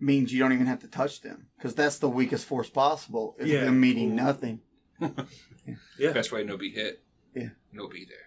means 0.00 0.32
you 0.32 0.38
don't 0.40 0.52
even 0.52 0.66
have 0.66 0.80
to 0.80 0.88
touch 0.88 1.20
them 1.22 1.46
because 1.56 1.74
that's 1.74 1.98
the 1.98 2.08
weakest 2.08 2.46
force 2.46 2.68
possible. 2.70 3.36
Is 3.38 3.48
Yeah. 3.48 3.64
them 3.64 3.80
meeting 3.80 4.12
Ooh. 4.12 4.16
nothing. 4.16 4.60
yeah. 5.98 6.12
Best 6.12 6.32
way 6.32 6.44
no 6.44 6.56
be 6.56 6.70
hit. 6.70 7.02
Yeah. 7.34 7.50
No 7.72 7.88
be 7.88 8.06
there. 8.06 8.24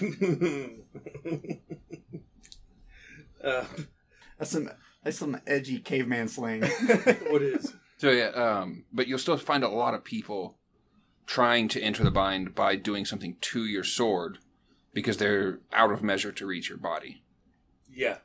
uh, 3.44 3.64
That's 4.38 4.50
some, 4.50 4.70
That's 5.02 5.18
some 5.18 5.40
edgy 5.46 5.78
caveman 5.80 6.28
slang. 6.28 6.62
what 7.28 7.42
is? 7.42 7.74
So 7.98 8.10
yeah, 8.10 8.28
um, 8.28 8.84
but 8.92 9.06
you'll 9.08 9.18
still 9.18 9.36
find 9.36 9.62
a 9.64 9.68
lot 9.68 9.94
of 9.94 10.04
people 10.04 10.56
trying 11.30 11.68
to 11.68 11.80
enter 11.80 12.02
the 12.02 12.10
bind 12.10 12.56
by 12.56 12.74
doing 12.74 13.04
something 13.04 13.36
to 13.40 13.64
your 13.64 13.84
sword 13.84 14.38
because 14.92 15.18
they're 15.18 15.60
out 15.72 15.92
of 15.92 16.02
measure 16.02 16.32
to 16.32 16.44
reach 16.44 16.68
your 16.68 16.76
body. 16.76 17.22
Yeah. 17.88 18.16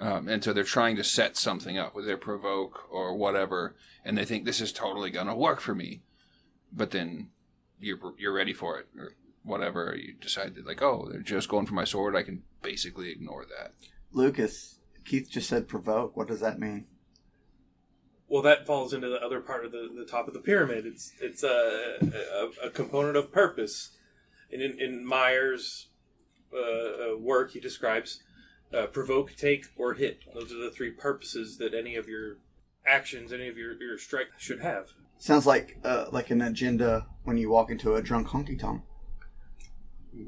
Um, 0.00 0.28
and 0.28 0.42
so 0.42 0.54
they're 0.54 0.64
trying 0.64 0.96
to 0.96 1.04
set 1.04 1.36
something 1.36 1.76
up, 1.76 1.94
whether 1.94 2.06
they 2.06 2.16
provoke 2.16 2.90
or 2.90 3.14
whatever, 3.14 3.76
and 4.02 4.16
they 4.16 4.24
think 4.24 4.46
this 4.46 4.62
is 4.62 4.72
totally 4.72 5.10
gonna 5.10 5.36
work 5.36 5.60
for 5.60 5.74
me. 5.74 6.00
But 6.72 6.90
then 6.90 7.28
you're 7.78 7.98
you're 8.16 8.32
ready 8.32 8.54
for 8.54 8.78
it 8.78 8.86
or 8.98 9.12
whatever. 9.42 9.94
You 9.94 10.14
decide 10.14 10.54
that 10.54 10.66
like, 10.66 10.80
oh, 10.80 11.06
they're 11.10 11.20
just 11.20 11.50
going 11.50 11.66
for 11.66 11.74
my 11.74 11.84
sword. 11.84 12.16
I 12.16 12.22
can 12.22 12.44
basically 12.62 13.10
ignore 13.10 13.44
that. 13.58 13.74
Lucas, 14.10 14.78
Keith 15.04 15.28
just 15.30 15.50
said 15.50 15.68
provoke. 15.68 16.16
What 16.16 16.28
does 16.28 16.40
that 16.40 16.58
mean? 16.58 16.86
Well, 18.28 18.42
that 18.42 18.66
falls 18.66 18.92
into 18.92 19.08
the 19.08 19.22
other 19.24 19.40
part 19.40 19.64
of 19.64 19.72
the, 19.72 19.88
the 19.96 20.04
top 20.04 20.28
of 20.28 20.34
the 20.34 20.40
pyramid. 20.40 20.84
It's 20.86 21.12
it's 21.20 21.42
a, 21.42 21.98
a, 22.62 22.66
a 22.66 22.70
component 22.70 23.16
of 23.16 23.32
purpose. 23.32 23.92
And 24.52 24.62
in, 24.62 24.78
in 24.80 25.04
Meyer's 25.06 25.88
uh, 26.52 26.58
uh, 27.14 27.18
work, 27.18 27.52
he 27.52 27.60
describes 27.60 28.22
uh, 28.72 28.86
provoke, 28.86 29.34
take, 29.36 29.66
or 29.76 29.94
hit. 29.94 30.20
Those 30.34 30.52
are 30.52 30.58
the 30.58 30.70
three 30.70 30.90
purposes 30.90 31.58
that 31.58 31.74
any 31.74 31.96
of 31.96 32.08
your 32.08 32.36
actions, 32.86 33.32
any 33.32 33.48
of 33.48 33.56
your, 33.58 33.74
your 33.82 33.98
strike 33.98 34.28
should 34.38 34.60
have. 34.60 34.88
Sounds 35.18 35.46
like 35.46 35.78
uh, 35.84 36.06
like 36.12 36.30
an 36.30 36.40
agenda 36.42 37.06
when 37.24 37.36
you 37.38 37.50
walk 37.50 37.70
into 37.70 37.94
a 37.94 38.02
drunk 38.02 38.28
honky 38.28 38.58
tonk 38.58 38.82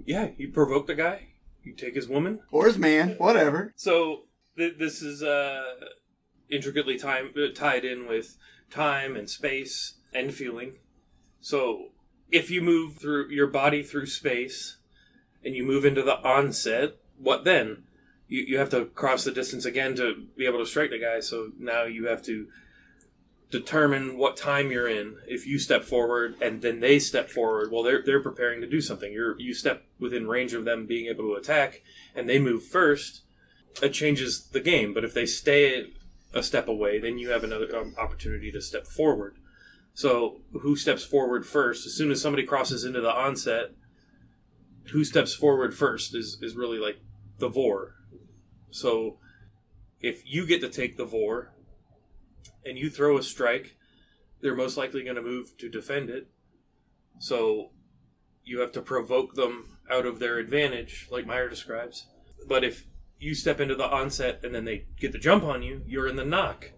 Yeah, 0.05 0.29
you 0.37 0.49
provoke 0.51 0.87
the 0.87 0.95
guy, 0.95 1.29
you 1.63 1.75
take 1.75 1.95
his 1.95 2.09
woman. 2.09 2.41
or 2.51 2.67
his 2.67 2.77
man, 2.79 3.11
whatever. 3.19 3.73
So 3.77 4.23
th- 4.57 4.77
this 4.79 5.01
is 5.01 5.23
uh, 5.23 5.63
intricately 6.51 6.99
time- 6.99 7.33
uh, 7.37 7.53
tied 7.55 7.85
in 7.85 8.07
with 8.07 8.37
time 8.71 9.17
and 9.17 9.29
space 9.29 9.95
and 10.13 10.35
feeling. 10.35 10.79
So 11.41 11.91
if 12.31 12.51
you 12.51 12.63
move 12.63 12.97
through 12.97 13.31
your 13.31 13.47
body 13.47 13.83
through 13.83 14.07
space 14.07 14.77
and 15.45 15.55
you 15.55 15.65
move 15.65 15.85
into 15.85 16.03
the 16.03 16.19
onset, 16.19 16.97
what 17.19 17.45
then? 17.45 17.85
You, 18.29 18.43
you 18.43 18.59
have 18.59 18.71
to 18.71 18.87
cross 18.87 19.25
the 19.25 19.33
distance 19.33 19.65
again 19.65 19.97
to 19.97 20.27
be 20.37 20.47
able 20.47 20.59
to 20.59 20.67
strike 20.67 20.91
the 20.91 20.99
guy. 20.99 21.21
So 21.21 21.51
now 21.59 21.85
you 21.85 22.07
have 22.07 22.23
to 22.23 22.47
determine 23.51 24.17
what 24.17 24.37
time 24.37 24.71
you're 24.71 24.89
in. 24.89 25.17
If 25.27 25.47
you 25.47 25.59
step 25.59 25.83
forward 25.83 26.37
and 26.41 26.63
then 26.63 26.81
they 26.81 26.99
step 26.99 27.29
forward, 27.29 27.71
well, 27.73 27.83
they're 27.83 28.03
they're 28.03 28.23
preparing 28.23 28.61
to 28.61 28.67
do 28.67 28.81
something. 28.81 29.13
You're 29.13 29.39
you 29.41 29.55
step 29.55 29.85
within 29.99 30.29
range 30.29 30.53
of 30.53 30.65
them 30.65 30.87
being 30.87 31.07
able 31.07 31.25
to 31.25 31.35
attack, 31.35 31.83
and 32.15 32.29
they 32.29 32.39
move 32.39 32.65
first. 32.65 33.23
It 33.83 33.91
changes 33.91 34.49
the 34.49 34.61
game. 34.61 34.95
But 34.95 35.05
if 35.05 35.15
they 35.15 35.27
stay 35.27 35.93
a 36.33 36.43
step 36.43 36.69
away, 36.69 36.99
then 36.99 37.19
you 37.19 37.31
have 37.31 37.45
another 37.45 37.75
um, 37.77 37.95
opportunity 37.99 38.53
to 38.53 38.61
step 38.61 38.87
forward. 38.87 39.37
So 39.95 40.43
who 40.53 40.77
steps 40.77 41.05
forward 41.05 41.45
first? 41.45 41.87
As 41.87 41.95
soon 41.95 42.11
as 42.11 42.21
somebody 42.21 42.45
crosses 42.45 42.85
into 42.85 43.01
the 43.01 43.13
onset, 43.13 43.73
who 44.93 45.05
steps 45.05 45.35
forward 45.35 45.77
first 45.77 46.15
is 46.15 46.39
is 46.41 46.57
really 46.57 46.79
like 46.79 47.01
the 47.39 47.49
vor. 47.49 47.97
So 48.71 49.19
if 50.01 50.23
you 50.25 50.47
get 50.47 50.61
to 50.61 50.69
take 50.69 50.97
the 50.97 51.05
vor 51.05 51.53
and 52.65 52.79
you 52.79 52.91
throw 52.91 53.19
a 53.19 53.23
strike, 53.23 53.77
they're 54.41 54.55
most 54.55 54.77
likely 54.77 55.03
going 55.03 55.17
to 55.17 55.23
move 55.23 55.57
to 55.59 55.69
defend 55.69 56.11
it. 56.11 56.29
So 57.19 57.73
you 58.45 58.61
have 58.61 58.73
to 58.73 58.81
provoke 58.81 59.35
them 59.35 59.79
out 59.91 60.07
of 60.07 60.19
their 60.19 60.39
advantage, 60.39 61.09
like 61.11 61.27
Meyer 61.27 61.49
describes. 61.49 62.07
But 62.49 62.65
if 62.65 62.87
you 63.21 63.35
step 63.35 63.61
into 63.61 63.75
the 63.75 63.89
onset 63.89 64.41
and 64.43 64.55
then 64.55 64.65
they 64.65 64.87
get 64.99 65.13
the 65.13 65.19
jump 65.19 65.45
on 65.45 65.63
you, 65.63 65.83
you're 65.87 66.09
in 66.09 66.17
the 66.17 66.25
knock. 66.25 66.73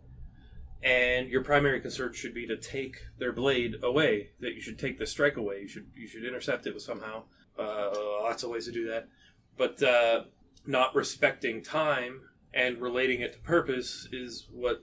And 0.83 1.29
your 1.29 1.45
primary 1.45 1.81
concern 1.81 2.13
should 2.13 2.35
be 2.35 2.47
to 2.49 2.57
take 2.57 2.97
their 3.19 3.33
blade 3.33 3.77
away. 3.83 4.31
That 4.41 4.55
you 4.55 4.61
should 4.61 4.81
take 4.81 4.99
the 4.99 5.07
strike 5.07 5.37
away. 5.37 5.61
You 5.61 5.69
should 5.69 5.87
you 5.95 6.09
should 6.09 6.25
intercept 6.25 6.67
it 6.67 6.81
somehow. 6.81 7.23
Uh, 7.57 7.93
lots 8.23 8.43
of 8.43 8.51
ways 8.51 8.65
to 8.65 8.73
do 8.73 8.89
that, 8.89 9.09
but 9.57 9.81
uh, 9.83 10.25
not 10.67 10.95
respecting 10.95 11.63
time 11.63 12.23
and 12.53 12.79
relating 12.79 13.21
it 13.21 13.35
to 13.35 13.39
purpose 13.41 14.09
is 14.11 14.49
what 14.51 14.83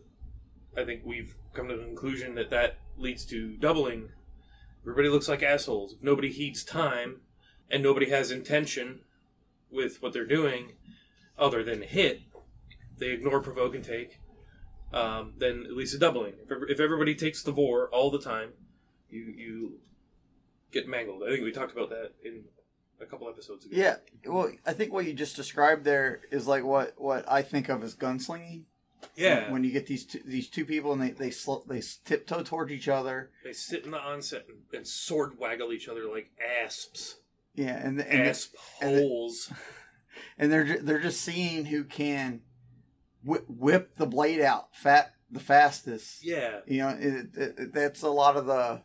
I 0.77 0.85
think 0.85 1.01
we've 1.03 1.35
come 1.53 1.67
to 1.67 1.75
the 1.75 1.83
conclusion 1.83 2.35
that 2.35 2.49
that 2.51 2.77
leads 2.97 3.25
to 3.25 3.57
doubling. 3.57 4.09
Everybody 4.83 5.09
looks 5.09 5.27
like 5.27 5.43
assholes. 5.43 5.95
Nobody 6.01 6.31
heeds 6.31 6.63
time 6.63 7.21
and 7.69 7.83
nobody 7.83 8.09
has 8.09 8.31
intention 8.31 9.01
with 9.69 10.01
what 10.01 10.13
they're 10.13 10.25
doing 10.25 10.73
other 11.39 11.63
than 11.63 11.81
hit, 11.81 12.21
they 12.97 13.07
ignore 13.11 13.39
provoke 13.41 13.75
and 13.75 13.83
take, 13.83 14.19
um, 14.93 15.33
then 15.37 15.65
at 15.65 15.73
least 15.75 15.95
a 15.95 15.97
doubling. 15.99 16.33
If, 16.49 16.69
if 16.69 16.79
everybody 16.79 17.15
takes 17.15 17.41
the 17.43 17.51
vor 17.51 17.89
all 17.89 18.11
the 18.11 18.19
time, 18.19 18.49
you 19.09 19.21
you 19.35 19.73
get 20.71 20.87
mangled. 20.87 21.23
I 21.23 21.29
think 21.31 21.43
we 21.43 21.51
talked 21.51 21.71
about 21.71 21.89
that 21.89 22.11
in 22.23 22.43
a 23.01 23.05
couple 23.05 23.27
episodes 23.29 23.65
ago. 23.65 23.75
Yeah. 23.75 23.95
Well, 24.25 24.51
I 24.65 24.73
think 24.73 24.91
what 24.93 25.05
you 25.05 25.13
just 25.13 25.35
described 25.35 25.83
there 25.85 26.21
is 26.31 26.45
like 26.47 26.63
what 26.63 26.93
what 26.97 27.25
I 27.31 27.41
think 27.41 27.69
of 27.69 27.83
as 27.83 27.95
gunslinging. 27.95 28.63
yeah. 29.15 29.49
When 29.51 29.63
you 29.63 29.71
get 29.71 29.87
these 29.87 30.05
two, 30.05 30.19
these 30.25 30.49
two 30.49 30.65
people 30.65 30.91
and 30.91 31.01
they 31.01 31.11
they 31.11 31.31
sl- 31.31 31.63
they 31.67 31.81
tiptoe 32.05 32.43
towards 32.43 32.71
each 32.71 32.87
other. 32.89 33.31
they 33.43 33.53
sit 33.53 33.85
in 33.85 33.91
the 33.91 33.97
onset 33.99 34.45
and, 34.49 34.57
and 34.73 34.85
sword 34.87 35.39
waggle 35.39 35.71
each 35.71 35.87
other 35.87 36.05
like 36.11 36.29
asps, 36.63 37.15
Yeah, 37.55 37.77
and 37.77 37.99
and, 38.01 38.27
asp 38.27 38.53
and 38.81 38.97
the- 38.97 39.01
holes. 39.01 39.51
and 40.39 40.51
they're 40.51 40.77
they're 40.81 40.99
just 41.01 41.21
seeing 41.21 41.65
who 41.65 41.83
can 41.83 42.41
whip, 43.23 43.45
whip 43.47 43.95
the 43.97 44.07
blade 44.07 44.41
out 44.41 44.75
fat 44.75 45.13
the 45.29 45.39
fastest. 45.39 46.25
yeah. 46.25 46.61
You 46.65 46.79
know, 46.79 46.89
it, 46.89 47.27
it, 47.35 47.73
that's 47.73 48.01
a 48.01 48.09
lot 48.09 48.35
of 48.35 48.47
the 48.47 48.81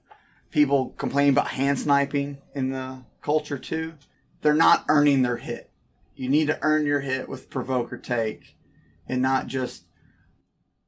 people 0.51 0.91
complaining 0.99 1.33
about 1.33 1.49
hand 1.49 1.79
sniping 1.79 2.39
in 2.55 2.71
the 2.71 3.05
culture 3.23 3.59
too. 3.59 3.95
They're 4.43 4.53
not 4.53 4.85
earning 4.89 5.23
their 5.23 5.39
hit. 5.39 5.71
You 6.15 6.29
need 6.29 6.49
to 6.49 6.59
earn 6.61 6.85
your 6.85 7.01
hit 7.01 7.29
with 7.29 7.49
provoke 7.49 7.93
or 7.93 7.99
take, 7.99 8.57
and 9.09 9.23
not 9.23 9.47
just 9.47 9.85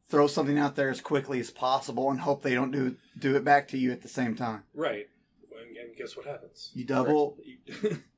throw 0.09 0.27
something 0.27 0.59
out 0.59 0.77
there 0.77 0.91
as 0.91 1.01
quickly 1.01 1.41
as 1.41 1.51
possible 1.51 2.11
and 2.11 2.21
hope 2.21 2.43
they 2.43 2.55
don't 2.55 2.71
do 2.71 2.97
do 3.19 3.35
it 3.35 3.45
back 3.45 3.67
to 3.69 3.79
you 3.79 3.93
at 3.93 4.03
the 4.03 4.09
same 4.09 4.37
time. 4.37 4.65
Right. 4.75 5.09
And, 5.59 5.77
and 5.77 5.97
guess 5.97 6.17
what 6.17 6.27
happens? 6.27 6.71
You 6.75 6.85
double. 6.85 7.39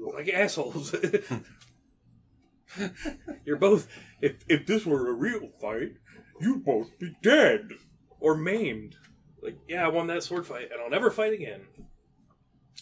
you 0.00 0.06
look 0.06 0.14
like 0.16 0.28
assholes. 0.28 0.94
You're 3.44 3.56
both. 3.56 3.88
If 4.20 4.36
if 4.48 4.66
this 4.66 4.86
were 4.86 5.08
a 5.08 5.12
real 5.12 5.48
fight, 5.60 5.94
you'd 6.40 6.64
both 6.64 6.98
be 6.98 7.16
dead 7.22 7.70
or 8.20 8.36
maimed. 8.36 8.96
Like, 9.42 9.56
yeah, 9.68 9.84
I 9.84 9.88
won 9.88 10.06
that 10.08 10.22
sword 10.22 10.46
fight, 10.46 10.68
and 10.72 10.80
I'll 10.80 10.90
never 10.90 11.10
fight 11.10 11.32
again. 11.32 11.62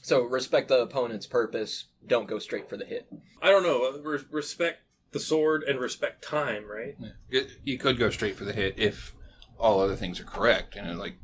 So 0.02 0.22
respect 0.24 0.68
the 0.68 0.80
opponent's 0.82 1.26
purpose. 1.26 1.86
Don't 2.06 2.28
go 2.28 2.38
straight 2.38 2.68
for 2.68 2.76
the 2.76 2.84
hit. 2.84 3.06
I 3.40 3.50
don't 3.50 3.62
know. 3.62 3.94
uh, 3.94 3.98
Re- 4.02 4.18
respect 4.30 4.78
the 5.12 5.20
sword 5.20 5.62
and 5.62 5.78
respect 5.80 6.22
time, 6.22 6.64
right? 6.66 6.96
It- 7.30 7.52
you 7.64 7.78
could 7.78 7.98
go 7.98 8.10
straight 8.10 8.36
for 8.36 8.44
the 8.44 8.52
hit 8.52 8.74
if 8.78 9.14
all 9.58 9.80
other 9.80 9.96
things 9.96 10.20
are 10.20 10.24
correct, 10.24 10.76
and 10.76 10.98
like 10.98 11.14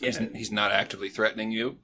he's, 0.00 0.16
he's 0.34 0.52
not 0.52 0.72
actively 0.72 1.08
threatening 1.10 1.50
you. 1.52 1.78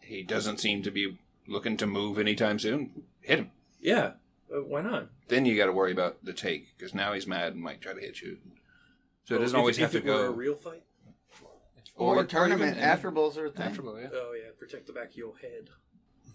He 0.00 0.22
doesn't 0.22 0.60
seem 0.60 0.82
to 0.84 0.90
be 0.90 1.18
looking 1.48 1.76
to 1.78 1.86
move 1.86 2.18
anytime 2.18 2.58
soon. 2.58 3.02
Hit 3.20 3.38
him. 3.40 3.50
Yeah. 3.80 4.12
Uh, 4.52 4.62
why 4.62 4.82
not? 4.82 5.08
Then 5.28 5.44
you 5.44 5.56
got 5.56 5.66
to 5.66 5.72
worry 5.72 5.92
about 5.92 6.24
the 6.24 6.32
take 6.32 6.76
because 6.76 6.94
now 6.94 7.12
he's 7.12 7.26
mad 7.26 7.52
and 7.54 7.62
might 7.62 7.80
try 7.80 7.92
to 7.94 8.00
hit 8.00 8.20
you. 8.20 8.38
So 9.24 9.34
it 9.36 9.38
doesn't 9.40 9.56
if- 9.56 9.60
always 9.60 9.76
if 9.78 9.82
have 9.82 9.90
to 9.92 9.98
it 9.98 10.04
were 10.04 10.12
go. 10.12 10.26
a 10.26 10.30
real 10.30 10.54
fight. 10.54 10.84
Or, 11.96 12.16
or 12.18 12.24
tournament 12.24 12.76
even- 12.76 12.88
afterblows 12.88 13.36
are 13.38 13.46
a 13.46 13.50
thing. 13.50 13.66
After 13.66 13.82
blow, 13.82 13.96
yeah. 13.96 14.08
Oh 14.12 14.34
yeah, 14.34 14.50
protect 14.58 14.86
the 14.86 14.92
back 14.92 15.10
of 15.10 15.16
your 15.16 15.36
head. 15.38 15.70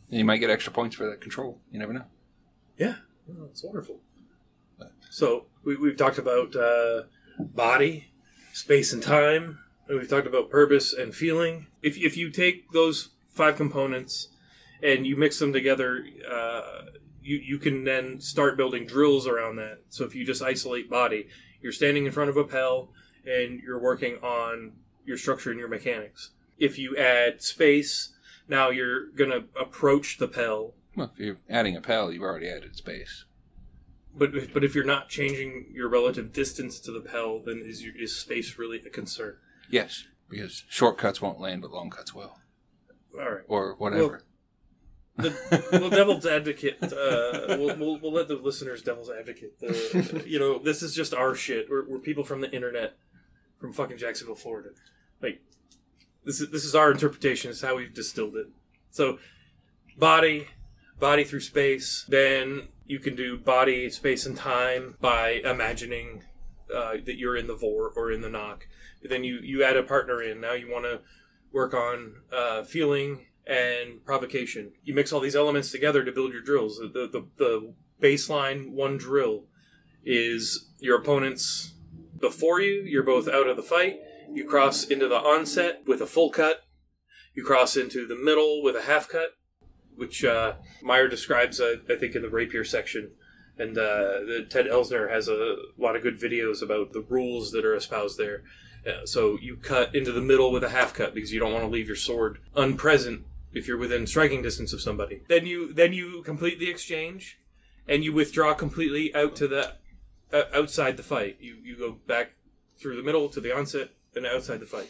And 0.10 0.18
you 0.20 0.25
might 0.25 0.38
get 0.38 0.50
extra 0.50 0.74
points 0.74 0.96
for 0.96 1.08
that 1.10 1.22
control. 1.22 1.62
You 1.72 1.80
never 1.80 1.94
know. 1.94 2.06
Yeah, 2.77 2.96
it's 3.50 3.63
wonderful. 3.63 4.00
So 5.12 5.46
we, 5.63 5.75
we've 5.75 5.98
talked 5.98 6.18
about 6.18 6.56
uh, 6.56 7.03
body, 7.38 8.12
space, 8.53 8.91
and 8.94 9.03
time. 9.03 9.60
And 9.88 10.00
we've 10.00 10.10
talked 10.10 10.25
about 10.27 10.50
purpose 10.50 10.94
and 10.94 11.13
feeling. 11.13 11.68
If 11.82 11.98
if 11.98 12.18
you 12.18 12.30
take 12.32 12.72
those 12.72 13.10
five 13.34 13.56
components 13.56 14.30
and 14.82 15.06
you 15.06 15.16
mix 15.16 15.40
them 15.40 15.54
together, 15.54 16.06
uh, 16.30 16.82
you 17.22 17.38
you 17.38 17.58
can 17.58 17.84
then 17.84 18.20
start 18.20 18.58
building 18.58 18.86
drills 18.86 19.28
around 19.28 19.58
that. 19.58 19.80
So 19.90 20.04
if 20.06 20.16
you 20.16 20.26
just 20.26 20.42
isolate 20.42 20.90
body, 20.90 21.28
you're 21.62 21.72
standing 21.72 22.06
in 22.06 22.12
front 22.12 22.30
of 22.30 22.38
a 22.38 22.44
pel 22.44 22.90
and 23.26 23.60
you're 23.62 23.80
working 23.80 24.16
on 24.18 24.74
your 25.06 25.18
structure 25.18 25.52
and 25.52 25.60
your 25.60 25.70
mechanics. 25.70 26.32
If 26.58 26.78
you 26.80 26.96
add 26.98 27.42
space, 27.42 28.14
now 28.48 28.70
you're 28.70 29.08
gonna 29.12 29.44
approach 29.60 30.18
the 30.18 30.28
pel 30.28 30.74
Well, 30.96 31.12
if 31.14 31.20
you're 31.20 31.38
adding 31.50 31.76
a 31.76 31.82
pel, 31.82 32.12
you've 32.12 32.24
already 32.24 32.50
added 32.50 32.76
space. 32.76 33.26
But 34.14 34.36
if, 34.36 34.54
but 34.54 34.64
if 34.64 34.76
you're 34.76 34.84
not 34.84 35.08
changing 35.08 35.68
your 35.72 35.88
relative 35.88 36.34
distance 36.34 36.80
to 36.82 36.92
the 36.92 37.00
pel, 37.00 37.40
then 37.40 37.62
is 37.64 37.82
your, 37.84 37.96
is 37.96 38.16
space 38.16 38.58
really 38.58 38.78
a 38.86 38.90
concern? 38.90 39.38
Yes, 39.70 40.04
because 40.30 40.66
shortcuts 40.68 41.22
won't 41.22 41.40
land, 41.40 41.62
but 41.62 41.72
long 41.72 41.90
cuts 41.90 42.14
will, 42.14 42.38
All 43.18 43.32
right. 43.32 43.44
or 43.48 43.76
whatever. 43.78 44.24
The 45.22 45.90
devil's 45.90 46.25
advocate. 46.25 46.78
Uh, 46.82 47.58
we'll, 47.58 47.75
we'll 47.78 48.00
we'll 48.00 48.13
let 48.13 48.28
the 48.28 48.36
listeners 48.36 48.82
devil's 48.82 49.10
advocate. 49.10 49.60
The, 49.60 50.24
you 50.28 50.40
know, 50.40 50.60
this 50.60 50.82
is 50.82 50.94
just 50.94 51.13
our 51.13 51.36
shit. 51.36 51.70
We're, 51.70 51.88
we're 51.88 52.00
people 52.00 52.24
from 52.24 52.42
the 52.42 52.51
internet, 52.51 52.98
from 53.60 53.74
fucking 53.74 53.98
Jacksonville, 53.98 54.36
Florida. 54.36 54.70
Like 55.22 55.42
this 56.24 56.42
is 56.42 56.51
this 56.51 56.66
is 56.66 56.75
our 56.75 56.92
interpretation. 56.92 57.51
Is 57.51 57.62
how 57.62 57.75
we've 57.75 57.94
distilled 57.94 58.36
it. 58.36 58.48
So, 58.90 59.20
body, 59.98 60.48
body 61.00 61.24
through 61.24 61.42
space. 61.42 62.06
Then 62.08 62.68
you 62.86 63.00
can 63.00 63.16
do 63.16 63.38
body, 63.38 63.90
space, 63.90 64.25
and 64.25 64.36
time 64.36 64.96
by 65.00 65.42
imagining 65.46 66.24
uh, 66.74 66.94
that 67.06 67.18
you're 67.18 67.38
in 67.38 67.48
the 67.48 67.56
vor 67.56 67.92
or 67.96 68.12
in 68.12 68.22
the 68.22 68.30
knock. 68.30 68.68
Then 69.04 69.24
you 69.24 69.40
you 69.42 69.63
add 69.63 69.78
a 69.78 69.84
partner 69.84 70.22
in. 70.22 70.42
Now 70.42 70.54
you 70.54 70.72
want 70.72 70.86
to 70.86 71.01
work 71.51 71.74
on 71.74 72.16
uh, 72.32 72.63
feeling 72.63 73.25
and 73.48 74.03
provocation. 74.05 74.71
You 74.83 74.93
mix 74.93 75.12
all 75.12 75.19
these 75.19 75.36
elements 75.36 75.71
together 75.71 76.03
to 76.03 76.12
build 76.12 76.33
your 76.33 76.41
drills. 76.41 76.77
The, 76.77 77.10
the, 77.12 77.27
the 77.38 77.74
baseline 78.01 78.71
one 78.71 78.98
drill 78.98 79.45
is 80.03 80.69
your 80.79 80.98
opponent's 80.98 81.74
before 82.19 82.62
you, 82.62 82.83
you're 82.83 83.03
both 83.03 83.27
out 83.27 83.48
of 83.48 83.57
the 83.57 83.63
fight. 83.63 84.00
You 84.31 84.45
cross 84.45 84.86
into 84.86 85.07
the 85.07 85.17
onset 85.17 85.81
with 85.86 86.01
a 86.01 86.05
full 86.05 86.29
cut. 86.29 86.62
You 87.33 87.43
cross 87.43 87.75
into 87.75 88.07
the 88.07 88.15
middle 88.15 88.62
with 88.62 88.75
a 88.75 88.83
half 88.83 89.10
cut, 89.10 89.36
which 89.95 90.24
uh, 90.24 90.53
Meyer 90.81 91.07
describes, 91.07 91.60
uh, 91.60 91.77
I 91.89 91.95
think, 91.95 92.15
in 92.15 92.21
the 92.21 92.29
rapier 92.29 92.63
section. 92.63 93.12
And 93.57 93.77
uh, 93.77 94.45
Ted 94.50 94.67
Elsner 94.67 95.12
has 95.12 95.27
a 95.27 95.55
lot 95.77 95.95
of 95.95 96.03
good 96.03 96.19
videos 96.19 96.62
about 96.62 96.93
the 96.93 97.01
rules 97.01 97.51
that 97.51 97.65
are 97.65 97.75
espoused 97.75 98.17
there. 98.17 98.43
Uh, 98.88 99.05
so 99.05 99.38
you 99.41 99.57
cut 99.57 99.93
into 99.93 100.12
the 100.12 100.21
middle 100.21 100.51
with 100.51 100.63
a 100.63 100.69
half 100.69 100.93
cut 100.93 101.13
because 101.13 101.33
you 101.33 101.39
don't 101.39 101.53
want 101.53 101.63
to 101.63 101.69
leave 101.69 101.88
your 101.88 101.95
sword 101.95 102.39
unpresent 102.55 103.24
if 103.53 103.67
you're 103.67 103.77
within 103.77 104.08
striking 104.08 104.41
distance 104.41 104.74
of 104.74 104.81
somebody. 104.81 105.22
Then 105.27 105.46
you 105.46 105.74
then 105.74 105.93
you 105.93 106.22
complete 106.24 106.60
the 106.60 106.70
exchange, 106.70 107.39
and 107.88 108.03
you 108.03 108.13
withdraw 108.13 108.53
completely 108.53 109.13
out 109.15 109.36
to 109.38 109.48
the 109.48 109.75
uh, 110.34 110.43
outside 110.53 110.98
the 110.98 111.03
fight. 111.03 111.38
You 111.39 111.58
you 111.63 111.75
go 111.75 111.98
back 112.08 112.31
through 112.77 112.96
the 112.96 113.03
middle 113.03 113.29
to 113.29 113.41
the 113.41 113.55
onset 113.55 113.89
and 114.15 114.25
outside 114.25 114.60
the 114.60 114.65
fight. 114.65 114.89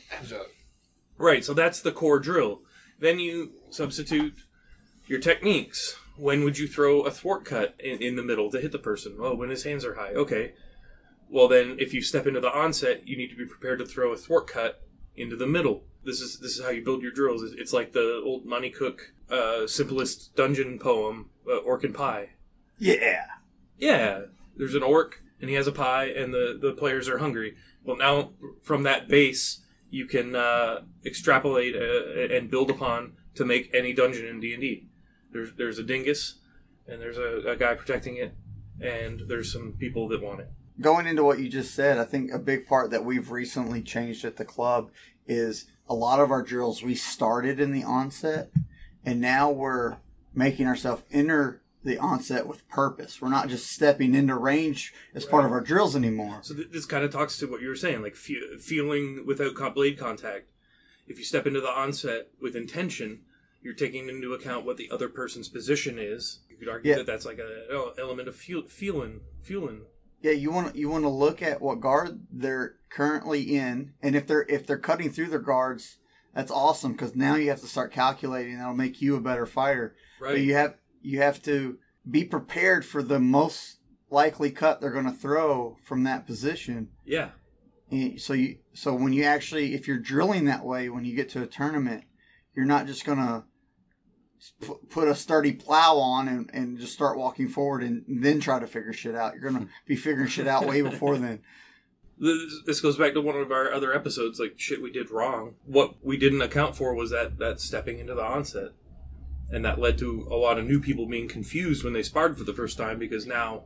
Right. 1.18 1.44
So 1.44 1.54
that's 1.54 1.82
the 1.82 1.92
core 1.92 2.20
drill. 2.20 2.62
Then 3.00 3.20
you 3.20 3.52
substitute 3.70 4.36
your 5.08 5.20
techniques. 5.20 5.98
When 6.18 6.44
would 6.44 6.58
you 6.58 6.68
throw 6.68 7.02
a 7.02 7.12
thwart 7.12 7.46
cut 7.46 7.76
in, 7.80 8.02
in 8.02 8.16
the 8.16 8.24
middle 8.24 8.50
to 8.52 8.60
hit 8.60 8.72
the 8.72 8.80
person? 8.80 9.18
Well, 9.20 9.36
when 9.36 9.50
his 9.50 9.64
hands 9.64 9.86
are 9.86 9.96
high. 9.96 10.14
Okay. 10.14 10.54
Well, 11.30 11.48
then 11.48 11.78
if 11.80 11.94
you 11.94 12.02
step 12.02 12.28
into 12.28 12.42
the 12.42 12.52
onset, 12.52 13.08
you 13.08 13.18
need 13.18 13.30
to 13.30 13.36
be 13.36 13.46
prepared 13.46 13.80
to 13.80 13.86
throw 13.86 14.12
a 14.12 14.18
thwart 14.18 14.48
cut 14.48 14.82
into 15.22 15.36
the 15.36 15.48
middle. 15.48 15.84
This 16.04 16.20
is 16.22 16.40
this 16.40 16.58
is 16.58 16.64
how 16.64 16.70
you 16.72 16.84
build 16.84 17.02
your 17.04 17.12
drills. 17.12 17.44
It's- 17.44 17.58
It's 17.60 17.74
like 17.74 17.94
the 17.94 18.22
old 18.26 18.46
Monte 18.46 18.72
Cook 18.72 19.14
uh, 19.30 19.68
simplest 19.68 20.36
dungeon 20.36 20.80
poem, 20.80 21.30
uh, 21.48 21.58
Orc 21.58 21.84
and 21.84 21.94
Pie. 21.96 22.32
Yeah. 22.78 23.26
Yeah, 23.78 24.22
there's 24.58 24.76
an 24.76 24.84
orc 24.84 25.22
and 25.40 25.50
he 25.50 25.56
has 25.56 25.68
a 25.68 25.72
pie, 25.72 26.06
and 26.06 26.34
the 26.34 26.58
the 26.62 26.74
players 26.74 27.08
are 27.10 27.18
hungry. 27.20 27.56
Well, 27.84 27.98
now 27.98 28.32
from 28.62 28.84
that 28.84 29.08
base, 29.08 29.62
you 29.90 30.06
can 30.06 30.36
uh, 30.36 30.82
extrapolate 31.06 31.76
uh, 31.76 32.36
and 32.36 32.50
build 32.50 32.70
upon 32.70 33.14
to 33.36 33.46
make 33.46 33.74
any 33.74 33.94
dungeon 33.94 34.26
in 34.28 34.40
D 34.40 34.54
and 34.54 34.62
D. 34.62 34.88
There's 35.32 35.54
there's 35.54 35.80
a 35.80 35.84
dingus, 35.84 36.36
and 36.88 37.02
there's 37.02 37.18
a, 37.18 37.50
a 37.52 37.56
guy 37.56 37.74
protecting 37.76 38.18
it, 38.18 38.36
and 38.80 39.22
there's 39.28 39.52
some 39.52 39.74
people 39.80 40.08
that 40.10 40.22
want 40.22 40.42
it. 40.42 40.50
Going 40.80 41.06
into 41.08 41.24
what 41.24 41.40
you 41.40 41.50
just 41.50 41.74
said, 41.76 41.98
I 41.98 42.06
think 42.06 42.32
a 42.32 42.40
big 42.40 42.66
part 42.68 42.92
that 42.92 43.04
we've 43.06 43.30
recently 43.32 43.82
changed 43.82 44.26
at 44.26 44.38
the 44.38 44.46
club 44.46 44.92
is 45.28 45.66
a 45.88 45.94
lot 45.94 46.20
of 46.20 46.32
our 46.32 46.42
drills 46.42 46.84
we 46.84 46.96
started 46.96 47.60
in 47.60 47.72
the 47.72 47.84
onset, 47.84 48.50
and 49.06 49.20
now 49.22 49.50
we're 49.52 49.98
making 50.34 50.68
ourselves 50.68 51.04
enter 51.12 51.62
the 51.84 51.98
onset 51.98 52.46
with 52.48 52.68
purpose. 52.70 53.22
We're 53.22 53.30
not 53.30 53.50
just 53.50 53.72
stepping 53.72 54.14
into 54.14 54.36
range 54.36 54.94
as 55.16 55.26
part 55.26 55.46
of 55.46 55.52
our 55.52 55.62
drills 55.62 55.96
anymore. 55.96 56.40
So 56.44 56.54
th- 56.54 56.70
this 56.72 56.86
kind 56.86 57.04
of 57.04 57.12
talks 57.12 57.38
to 57.40 57.48
what 57.48 57.62
you 57.62 57.68
were 57.70 57.76
saying, 57.76 58.02
like 58.04 58.16
fe- 58.16 58.58
feeling 58.60 59.24
without 59.26 59.56
co- 59.56 59.72
blade 59.72 59.98
contact. 59.98 60.52
If 61.08 61.18
you 61.18 61.26
step 61.26 61.48
into 61.48 61.60
the 61.60 61.68
onset 61.72 62.28
with 62.40 62.56
intention, 62.56 63.22
you're 63.64 63.74
taking 63.74 64.08
into 64.10 64.34
account 64.34 64.66
what 64.66 64.78
the 64.78 64.90
other 64.92 65.10
person's 65.10 65.50
position 65.50 65.98
is. 66.00 66.40
You 66.50 66.56
could 66.58 66.70
argue 66.70 66.92
Yeah. 66.92 66.98
that 66.98 67.08
that's 67.08 67.26
like 67.26 67.40
an 67.40 67.50
oh, 67.72 67.94
element 68.00 68.28
of 68.28 68.36
feel- 68.36 68.68
feeling, 68.68 69.22
feeling. 69.42 69.82
Yeah, 70.22 70.34
you 70.34 70.52
want 70.52 70.76
you 70.76 70.90
want 70.90 71.04
to 71.04 71.10
look 71.10 71.42
at 71.42 71.62
what 71.62 71.80
guard 71.80 72.28
they're 72.32 72.76
currently 72.90 73.56
in, 73.56 73.94
and 74.02 74.16
if 74.16 74.28
they're 74.28 74.46
if 74.48 74.68
they're 74.68 74.78
cutting 74.78 75.10
through 75.10 75.28
their 75.28 75.40
guards, 75.40 75.98
that's 76.34 76.52
awesome 76.52 76.92
because 76.92 77.16
now 77.16 77.36
you 77.36 77.50
have 77.50 77.62
to 77.62 77.68
start 77.68 77.92
calculating. 77.92 78.58
That'll 78.58 78.74
make 78.74 79.02
you 79.02 79.16
a 79.16 79.22
better 79.22 79.46
fighter. 79.46 79.96
Right. 80.20 80.34
But 80.34 80.42
you 80.42 80.54
have 80.56 80.76
you 81.02 81.22
have 81.22 81.42
to 81.44 81.78
be 82.10 82.24
prepared 82.24 82.86
for 82.86 83.02
the 83.04 83.20
most 83.20 83.78
likely 84.10 84.52
cut 84.52 84.82
they're 84.82 84.92
going 84.92 85.06
to 85.06 85.12
throw 85.12 85.78
from 85.84 86.04
that 86.04 86.26
position. 86.26 86.90
yeah. 87.06 87.30
And 87.90 88.22
so 88.22 88.34
you 88.34 88.58
so 88.74 88.94
when 88.94 89.12
you 89.12 89.24
actually 89.24 89.74
if 89.74 89.88
you're 89.88 90.00
drilling 90.00 90.46
that 90.46 90.64
way 90.64 90.88
when 90.90 91.04
you 91.04 91.16
get 91.16 91.30
to 91.30 91.42
a 91.42 91.48
tournament, 91.48 92.06
you're 92.56 92.66
not 92.66 92.88
just 92.88 93.06
going 93.06 93.18
to 93.18 93.44
put, 94.62 94.90
put 94.90 95.08
a 95.08 95.16
sturdy 95.16 95.54
plow 95.54 95.98
on 95.98 96.28
and, 96.28 96.50
and 96.54 96.80
just 96.80 96.94
start 96.94 97.18
walking 97.18 97.48
forward 97.48 97.84
and 97.84 98.04
then 98.08 98.40
try 98.40 98.60
to 98.60 98.68
figure 98.68 98.94
shit 98.94 99.16
out. 99.16 99.34
You're 99.34 99.50
going 99.52 99.66
to 99.68 99.72
be 99.86 99.96
figuring 99.96 100.28
shit 100.28 100.48
out 100.48 100.66
way 100.66 100.82
before 100.82 101.18
then. 101.18 101.42
This, 102.18 102.62
this 102.66 102.82
goes 102.82 102.98
back 102.98 103.14
to 103.14 103.22
one 103.22 103.36
of 103.36 103.52
our 103.52 103.72
other 103.72 103.94
episodes, 103.94 104.40
like 104.40 104.54
shit 104.58 104.82
we 104.82 104.92
did 104.92 105.10
wrong. 105.10 105.56
What 105.66 105.96
we 106.04 106.18
didn't 106.18 106.42
account 106.42 106.76
for 106.76 106.94
was 106.94 107.10
that 107.10 107.40
that 107.40 107.60
stepping 107.60 107.98
into 107.98 108.14
the 108.14 108.24
onset, 108.24 108.74
and 109.50 109.66
that 109.66 109.80
led 109.80 109.98
to 110.00 110.28
a 110.30 110.36
lot 110.36 110.60
of 110.60 110.66
new 110.66 110.80
people 110.80 111.08
being 111.08 111.28
confused 111.28 111.84
when 111.84 111.94
they 111.94 112.04
sparred 112.04 112.38
for 112.38 112.44
the 112.44 112.54
first 112.54 112.78
time 112.78 113.00
because 113.00 113.26
now 113.26 113.64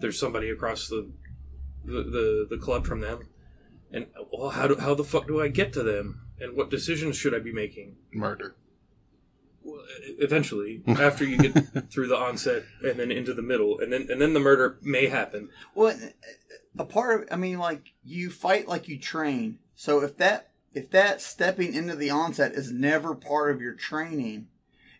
there's 0.00 0.18
somebody 0.18 0.48
across 0.48 0.88
the 0.88 1.12
the 1.84 2.02
the, 2.02 2.46
the 2.48 2.56
club 2.56 2.86
from 2.86 3.00
them, 3.00 3.28
and 3.92 4.06
well, 4.32 4.48
how 4.48 4.66
do 4.66 4.76
how 4.76 4.94
the 4.94 5.04
fuck 5.04 5.26
do 5.26 5.42
I 5.42 5.48
get 5.48 5.74
to 5.74 5.82
them, 5.82 6.22
and 6.38 6.56
what 6.56 6.70
decisions 6.70 7.16
should 7.16 7.34
I 7.34 7.38
be 7.38 7.52
making? 7.52 7.96
murder. 8.14 8.56
Well, 9.80 9.86
e- 10.08 10.16
eventually, 10.18 10.82
after 10.86 11.24
you 11.24 11.36
get 11.38 11.90
through 11.90 12.08
the 12.08 12.16
onset 12.16 12.64
and 12.82 12.98
then 12.98 13.10
into 13.10 13.34
the 13.34 13.42
middle, 13.42 13.78
and 13.78 13.92
then 13.92 14.06
and 14.10 14.20
then 14.20 14.34
the 14.34 14.40
murder 14.40 14.78
may 14.82 15.06
happen. 15.06 15.48
Well, 15.74 15.96
a 16.78 16.84
part 16.84 17.22
of 17.22 17.28
I 17.32 17.36
mean, 17.36 17.58
like 17.58 17.92
you 18.04 18.30
fight 18.30 18.68
like 18.68 18.88
you 18.88 18.98
train. 18.98 19.58
So 19.74 20.02
if 20.02 20.16
that 20.18 20.50
if 20.74 20.90
that 20.90 21.20
stepping 21.20 21.74
into 21.74 21.96
the 21.96 22.10
onset 22.10 22.52
is 22.52 22.70
never 22.70 23.14
part 23.14 23.50
of 23.54 23.60
your 23.60 23.74
training, 23.74 24.48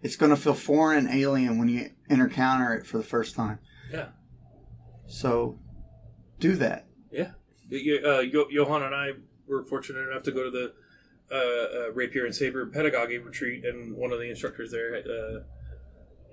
it's 0.02 0.16
going 0.16 0.30
to 0.30 0.36
feel 0.36 0.54
foreign 0.54 1.06
and 1.06 1.14
alien 1.16 1.58
when 1.58 1.68
you 1.68 1.90
encounter 2.08 2.74
it 2.74 2.86
for 2.86 2.98
the 2.98 3.04
first 3.04 3.34
time. 3.36 3.58
Yeah. 3.92 4.08
So 5.06 5.58
do 6.38 6.56
that. 6.56 6.86
Yeah, 7.12 7.32
Y- 7.70 7.98
uh, 8.04 8.20
Johann 8.20 8.82
and 8.82 8.94
I 8.94 9.12
were 9.46 9.64
fortunate 9.64 10.08
enough 10.08 10.22
to 10.24 10.32
go 10.32 10.44
to 10.44 10.50
the 10.50 10.72
uh, 11.30 11.36
uh, 11.36 11.92
Rapier 11.92 12.24
and 12.24 12.34
Saber 12.34 12.66
pedagogy 12.66 13.18
retreat, 13.18 13.64
and 13.64 13.94
one 13.96 14.12
of 14.12 14.18
the 14.18 14.28
instructors 14.28 14.70
there 14.70 14.96
uh, 14.96 15.40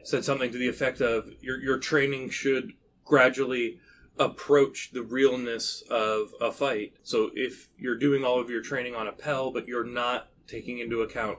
said 0.04 0.26
something 0.26 0.52
to 0.52 0.58
the 0.58 0.68
effect 0.68 1.02
of 1.02 1.30
your 1.42 1.60
your 1.62 1.78
training 1.78 2.30
should 2.30 2.74
gradually 3.06 3.80
approach 4.20 4.92
the 4.92 5.04
realness 5.04 5.84
of 5.90 6.34
a 6.42 6.52
fight. 6.52 6.94
So 7.04 7.30
if 7.36 7.70
you're 7.78 7.98
doing 7.98 8.24
all 8.24 8.40
of 8.40 8.50
your 8.50 8.62
training 8.62 8.96
on 8.96 9.08
a 9.08 9.12
Pell, 9.12 9.52
but 9.52 9.68
you're 9.68 9.86
not 9.86 10.30
taking 10.48 10.80
into 10.80 11.02
account 11.02 11.38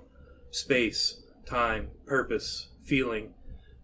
space, 0.51 1.23
time, 1.44 1.90
purpose, 2.07 2.68
feeling, 2.85 3.35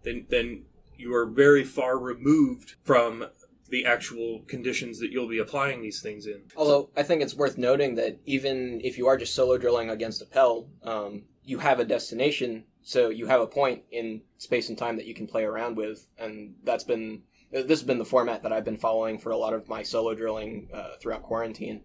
then 0.03 0.25
then 0.29 0.63
you 0.97 1.13
are 1.13 1.25
very 1.25 1.63
far 1.63 1.99
removed 1.99 2.75
from 2.83 3.27
the 3.69 3.85
actual 3.85 4.41
conditions 4.47 4.99
that 4.99 5.11
you'll 5.11 5.27
be 5.27 5.39
applying 5.39 5.81
these 5.81 6.01
things 6.01 6.27
in. 6.27 6.41
Although 6.55 6.89
I 6.95 7.03
think 7.03 7.21
it's 7.21 7.35
worth 7.35 7.57
noting 7.57 7.95
that 7.95 8.19
even 8.25 8.79
if 8.83 8.97
you 8.97 9.07
are 9.07 9.17
just 9.17 9.33
solo 9.33 9.57
drilling 9.57 9.89
against 9.89 10.21
a 10.21 10.25
Pell, 10.25 10.67
um, 10.83 11.23
you 11.43 11.59
have 11.59 11.79
a 11.79 11.85
destination, 11.85 12.65
so 12.83 13.09
you 13.09 13.25
have 13.25 13.41
a 13.41 13.47
point 13.47 13.83
in 13.91 14.21
space 14.37 14.69
and 14.69 14.77
time 14.77 14.97
that 14.97 15.05
you 15.05 15.15
can 15.15 15.27
play 15.27 15.43
around 15.43 15.77
with, 15.77 16.07
and 16.19 16.55
that's 16.63 16.83
been 16.83 17.23
this 17.51 17.79
has 17.79 17.83
been 17.83 17.99
the 17.99 18.05
format 18.05 18.43
that 18.43 18.51
I've 18.51 18.65
been 18.65 18.77
following 18.77 19.17
for 19.17 19.31
a 19.31 19.37
lot 19.37 19.53
of 19.53 19.69
my 19.69 19.81
solo 19.81 20.13
drilling 20.13 20.67
uh, 20.73 20.97
throughout 20.99 21.23
quarantine. 21.23 21.81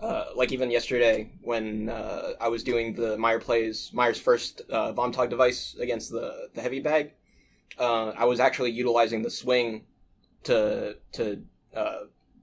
Uh, 0.00 0.26
like 0.34 0.50
even 0.50 0.70
yesterday 0.70 1.30
when 1.42 1.88
uh, 1.88 2.32
I 2.40 2.48
was 2.48 2.64
doing 2.64 2.94
the 2.94 3.16
Meyer 3.18 3.38
plays 3.38 3.90
Meyer's 3.92 4.18
first 4.18 4.62
uh, 4.68 4.92
Vom 4.92 5.12
Tag 5.12 5.30
device 5.30 5.76
against 5.78 6.10
the 6.10 6.48
the 6.54 6.62
heavy 6.62 6.80
bag, 6.80 7.12
uh, 7.78 8.08
I 8.10 8.24
was 8.24 8.40
actually 8.40 8.72
utilizing 8.72 9.22
the 9.22 9.30
swing 9.30 9.84
to 10.44 10.96
to 11.12 11.42
uh, 11.74 11.98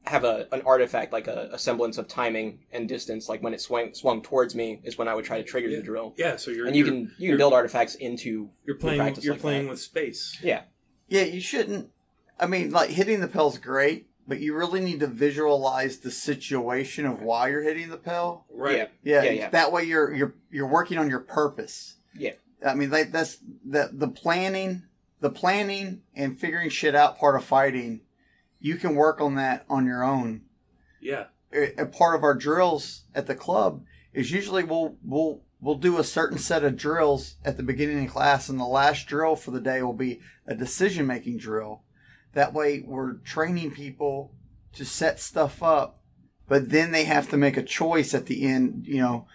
have 0.06 0.24
a 0.24 0.48
an 0.52 0.62
artifact 0.66 1.12
like 1.14 1.28
a, 1.28 1.50
a 1.54 1.60
semblance 1.60 1.98
of 1.98 2.08
timing 2.08 2.60
and 2.72 2.88
distance. 2.90 3.30
Like 3.30 3.44
when 3.44 3.54
it 3.54 3.62
swung 3.62 3.94
swung 3.94 4.22
towards 4.22 4.56
me 4.56 4.80
is 4.84 4.98
when 4.98 5.08
I 5.08 5.14
would 5.16 5.26
try 5.26 5.38
to 5.38 5.44
trigger 5.44 5.68
Yeah. 5.70 5.78
the 5.78 5.84
drill. 5.84 6.14
Yeah, 6.18 6.36
so 6.38 6.52
you're 6.52 6.68
And 6.68 6.76
you 6.76 6.86
you're, 6.86 6.94
can 6.94 7.12
you 7.18 7.30
can 7.32 7.38
build 7.38 7.54
artifacts 7.54 7.96
into 7.96 8.50
you're 8.66 8.78
playing 8.78 9.00
practice 9.00 9.24
you're 9.24 9.34
like 9.36 9.42
playing 9.42 9.64
that. 9.66 9.70
with 9.72 9.80
space. 9.82 10.38
yeah 10.42 10.62
Yeah, 11.08 11.24
you 11.24 11.42
shouldn't. 11.42 11.90
I 12.40 12.48
mean, 12.48 12.72
like 12.72 12.90
hitting 12.92 13.20
the 13.20 13.28
pel's 13.28 13.58
great, 13.58 14.08
but 14.28 14.40
you 14.40 14.56
really 14.56 14.80
need 14.80 15.02
to 15.02 15.08
visualize 15.08 15.98
the 16.00 16.12
situation 16.12 17.06
of 17.06 17.22
why 17.22 17.50
you're 17.50 17.64
hitting 17.64 17.90
the 17.90 17.98
pel. 17.98 18.46
Right. 18.50 18.78
yeah 18.78 18.88
Yeah, 19.04 19.24
Yeah, 19.24 19.32
yeah. 19.32 19.50
that 19.50 19.72
way 19.72 19.84
you're 19.84 20.14
you're 20.14 20.36
you're 20.50 20.68
working 20.68 20.98
on 20.98 21.10
your 21.10 21.20
purpose. 21.20 21.98
Yeah. 22.16 22.32
I 22.66 22.74
mean, 22.76 22.90
like 22.90 23.12
that's 23.12 23.38
the 23.66 23.90
the 23.94 24.08
planning, 24.08 24.84
the 25.20 25.30
planning 25.30 26.02
and 26.16 26.40
figuring 26.40 26.70
shit 26.70 26.96
out 26.96 27.18
part 27.18 27.36
of 27.36 27.44
fighting. 27.44 28.02
You 28.60 28.76
can 28.76 28.96
work 28.96 29.22
on 29.22 29.36
that 29.36 29.66
on 29.70 29.86
your 29.86 30.04
own. 30.04 30.42
Yeah. 31.02 31.26
A 31.52 31.86
part 31.86 32.16
of 32.16 32.24
our 32.24 32.36
drills 32.36 33.06
at 33.16 33.28
the 33.28 33.36
club 33.36 33.84
is 34.14 34.32
usually 34.32 34.64
we'll 34.64 34.98
we'll 35.04 35.42
we'll 35.62 35.76
do 35.76 35.98
a 35.98 36.04
certain 36.04 36.38
set 36.38 36.64
of 36.64 36.78
drills 36.78 37.36
at 37.44 37.58
the 37.58 37.64
beginning 37.64 38.06
of 38.06 38.12
class, 38.12 38.50
and 38.50 38.60
the 38.60 38.66
last 38.66 39.08
drill 39.08 39.36
for 39.36 39.52
the 39.52 39.62
day 39.62 39.82
will 39.82 39.94
be 39.94 40.20
a 40.46 40.56
decision 40.56 41.08
making 41.08 41.38
drill. 41.38 41.84
That 42.34 42.54
way, 42.54 42.84
we're 42.86 43.14
training 43.14 43.72
people 43.72 44.34
to 44.74 44.86
set 44.86 45.20
stuff 45.20 45.64
up, 45.64 46.00
but 46.48 46.70
then 46.70 46.92
they 46.92 47.06
have 47.06 47.30
to 47.30 47.38
make 47.38 47.58
a 47.58 47.64
choice 47.64 48.14
at 48.14 48.28
the 48.28 48.46
end. 48.46 48.86
You 48.86 49.02
know, 49.02 49.28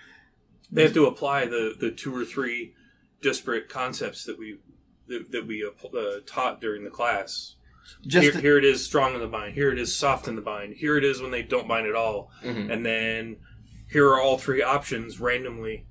They 0.70 0.82
have 0.82 0.94
to 0.94 1.06
apply 1.06 1.46
the, 1.46 1.74
the 1.78 1.90
two 1.90 2.14
or 2.14 2.24
three 2.24 2.74
disparate 3.20 3.68
concepts 3.68 4.24
that 4.24 4.38
we 4.38 4.58
that, 5.08 5.30
that 5.32 5.46
we 5.46 5.64
uh, 5.64 6.20
taught 6.26 6.60
during 6.60 6.84
the 6.84 6.90
class. 6.90 7.56
just 8.06 8.22
here, 8.24 8.32
to- 8.32 8.40
here 8.40 8.58
it 8.58 8.64
is 8.64 8.84
strong 8.84 9.14
in 9.14 9.20
the 9.20 9.26
bind. 9.26 9.54
Here 9.54 9.70
it 9.72 9.78
is 9.78 9.94
soft 9.94 10.26
in 10.28 10.36
the 10.36 10.42
bind. 10.42 10.76
Here 10.76 10.96
it 10.96 11.04
is 11.04 11.20
when 11.20 11.30
they 11.30 11.42
don't 11.42 11.68
bind 11.68 11.86
at 11.86 11.94
all. 11.94 12.30
Mhm. 12.42 12.72
And 12.72 12.84
then 12.86 13.36
here 13.90 14.08
are 14.08 14.20
all 14.20 14.38
three 14.38 14.62
options 14.62 15.20
randomly. 15.20 15.86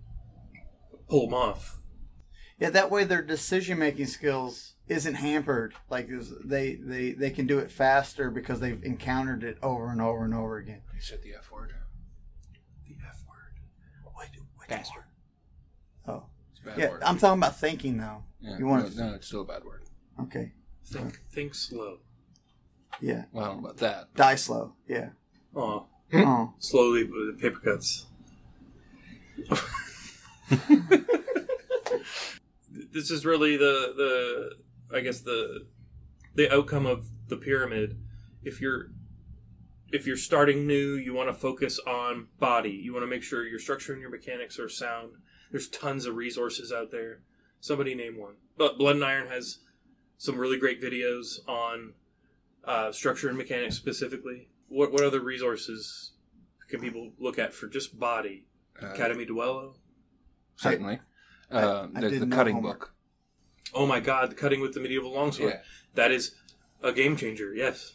Pull 1.10 1.28
them 1.28 1.34
off. 1.34 1.78
Yeah, 2.60 2.70
that 2.72 2.90
way 2.90 3.04
their 3.04 3.22
decision 3.22 3.78
making 3.78 4.06
skills 4.08 4.74
isn't 4.88 5.16
hampered. 5.16 5.74
Like 5.90 6.10
they, 6.44 6.76
they 6.76 7.12
they 7.12 7.30
can 7.30 7.46
do 7.46 7.60
it 7.60 7.72
faster 7.72 8.30
because 8.32 8.60
they've 8.60 8.82
encountered 8.84 9.44
it 9.44 9.58
over 9.62 9.90
and 9.92 10.02
over 10.02 10.24
and 10.24 10.34
over 10.34 10.58
again. 10.58 10.82
You 10.96 11.02
said 11.02 11.22
the 11.24 11.34
F 11.36 11.52
word. 11.52 11.74
The 12.88 12.96
F 13.08 13.24
word. 13.28 14.14
What, 14.14 14.28
what 14.56 14.68
Faster. 14.70 15.06
It's 16.66 16.66
a 16.66 16.70
bad 16.70 16.80
yeah. 16.80 16.90
word. 16.92 17.04
I'm 17.04 17.18
talking 17.18 17.40
about 17.40 17.60
thinking 17.60 17.98
though. 17.98 18.24
Yeah, 18.42 18.58
you 18.58 18.66
want 18.66 18.96
no, 18.96 19.08
no, 19.08 19.14
it's 19.16 19.28
still 19.28 19.42
a 19.42 19.46
bad 19.46 19.64
word. 19.64 19.84
Okay. 20.22 20.54
Think 20.86 21.20
think 21.32 21.56
slow. 21.56 22.00
Yeah. 23.02 23.26
Well, 23.32 23.44
I 23.44 23.48
don't 23.48 23.58
know 23.62 23.70
about 23.70 23.78
that. 23.78 24.14
Die 24.16 24.36
slow. 24.36 24.74
Yeah. 24.88 25.10
Oh, 25.56 25.88
Oh. 26.14 26.54
slowly 26.60 27.04
with 27.04 27.36
the 27.36 27.42
paper 27.42 27.60
cuts. 27.60 28.06
this 32.92 33.10
is 33.12 33.26
really 33.26 33.58
the 33.58 33.94
the 33.96 34.52
I 34.96 35.02
guess 35.02 35.22
the 35.22 35.66
the 36.36 36.54
outcome 36.54 36.86
of 36.86 37.08
the 37.28 37.38
pyramid. 37.38 38.00
If 38.44 38.62
you're 38.62 38.92
if 39.92 40.08
you're 40.08 40.18
starting 40.18 40.66
new, 40.68 40.96
you 40.96 41.14
want 41.14 41.30
to 41.30 41.34
focus 41.34 41.80
on 41.86 42.28
body. 42.40 42.72
You 42.72 42.94
want 42.94 43.04
to 43.04 43.08
make 43.08 43.24
sure 43.24 43.46
your 43.46 43.60
structure 43.60 43.94
and 43.94 44.02
your 44.02 44.10
mechanics 44.10 44.60
are 44.60 44.70
sound. 44.70 45.14
There's 45.54 45.70
tons 45.70 46.08
of 46.08 46.16
resources 46.16 46.72
out 46.74 46.90
there. 46.90 47.20
Somebody 47.62 47.94
name 47.94 48.18
one. 48.20 48.34
But 48.58 48.80
Blood 48.80 48.96
and 48.96 49.06
Iron 49.06 49.28
has 49.28 49.60
some 50.18 50.36
really 50.38 50.58
great 50.58 50.82
videos 50.82 51.48
on 51.48 51.94
uh, 52.66 52.92
structure 52.92 53.30
and 53.30 53.38
mechanics 53.38 53.76
specifically. 53.76 54.50
What 54.68 54.92
what 54.92 55.04
other 55.04 55.22
resources 55.22 56.14
can 56.68 56.82
people 56.82 57.12
look 57.20 57.38
at 57.38 57.54
for 57.54 57.68
just 57.68 58.00
body? 58.00 58.48
Uh, 58.82 58.88
Academy 58.88 59.26
Duello. 59.28 59.76
certainly. 60.56 61.00
I- 61.52 61.62
uh, 61.62 61.88
I 61.94 62.02
the, 62.02 62.10
the 62.20 62.26
cutting 62.36 62.56
homework. 62.56 62.80
book. 62.80 62.94
Oh 63.76 63.86
my 63.86 64.00
God, 64.00 64.32
the 64.32 64.36
cutting 64.36 64.60
with 64.60 64.74
the 64.74 64.80
medieval 64.80 65.14
longsword. 65.14 65.52
Yeah. 65.54 65.60
That 65.94 66.12
is 66.12 66.34
a 66.82 66.92
game 66.92 67.16
changer. 67.16 67.54
Yes. 67.54 67.94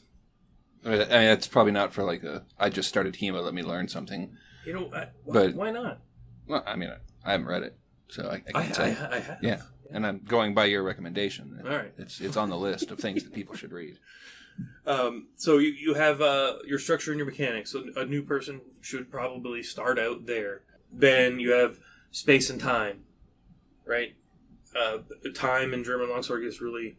I 0.85 0.91
mean, 0.91 1.01
it's 1.11 1.49
probably 1.49 1.73
not 1.73 1.93
for 1.93 2.05
like 2.05 2.23
a. 2.23 2.45
I 2.57 2.69
just 2.71 2.89
started 2.89 3.15
HEMA. 3.17 3.43
Let 3.43 3.53
me 3.55 3.65
learn 3.65 3.89
something. 3.89 4.37
You 4.65 4.75
know, 4.75 4.91
I, 4.95 5.09
why, 5.25 5.33
But- 5.35 5.55
why 5.57 5.71
not? 5.73 6.03
Well, 6.47 6.63
I 6.65 6.77
mean, 6.77 6.93
I 7.29 7.33
haven't 7.33 7.47
read 7.47 7.63
it, 7.63 7.77
so 8.09 8.27
I, 8.27 8.35
I 8.35 8.37
I, 8.55 8.63
can't 8.63 8.81
I, 8.81 8.95
say. 8.95 9.07
I 9.11 9.19
have. 9.19 9.39
yeah, 9.43 9.61
and 9.93 10.07
I'm 10.07 10.21
going 10.27 10.55
by 10.55 10.65
your 10.65 10.83
recommendation. 10.83 11.61
All 11.63 11.71
right. 11.71 11.93
It's 11.99 12.21
it's 12.21 12.37
on 12.39 12.49
the 12.49 12.57
list 12.57 12.91
of 12.91 12.99
things 12.99 13.23
that 13.23 13.35
people 13.35 13.55
should 13.55 13.71
read. 13.71 13.99
Um, 14.87 15.29
so 15.37 15.59
you, 15.59 15.69
you 15.69 15.95
have 15.95 16.21
uh, 16.21 16.55
your 16.67 16.79
structure 16.79 17.11
and 17.13 17.19
your 17.19 17.27
mechanics. 17.27 17.71
So 17.71 17.85
a 17.97 18.07
new 18.07 18.23
person 18.23 18.63
should 18.81 19.11
probably 19.11 19.63
start 19.63 19.99
out 19.99 20.27
there. 20.27 20.63
Then 20.91 21.39
you 21.39 21.53
have 21.53 21.79
space 22.11 22.49
and 22.49 22.59
time, 22.61 23.05
right? 23.85 24.17
Uh, 24.75 24.99
time 25.35 25.75
in 25.75 25.85
German 25.85 26.11
longsword 26.11 26.45
is 26.45 26.61
really, 26.61 26.97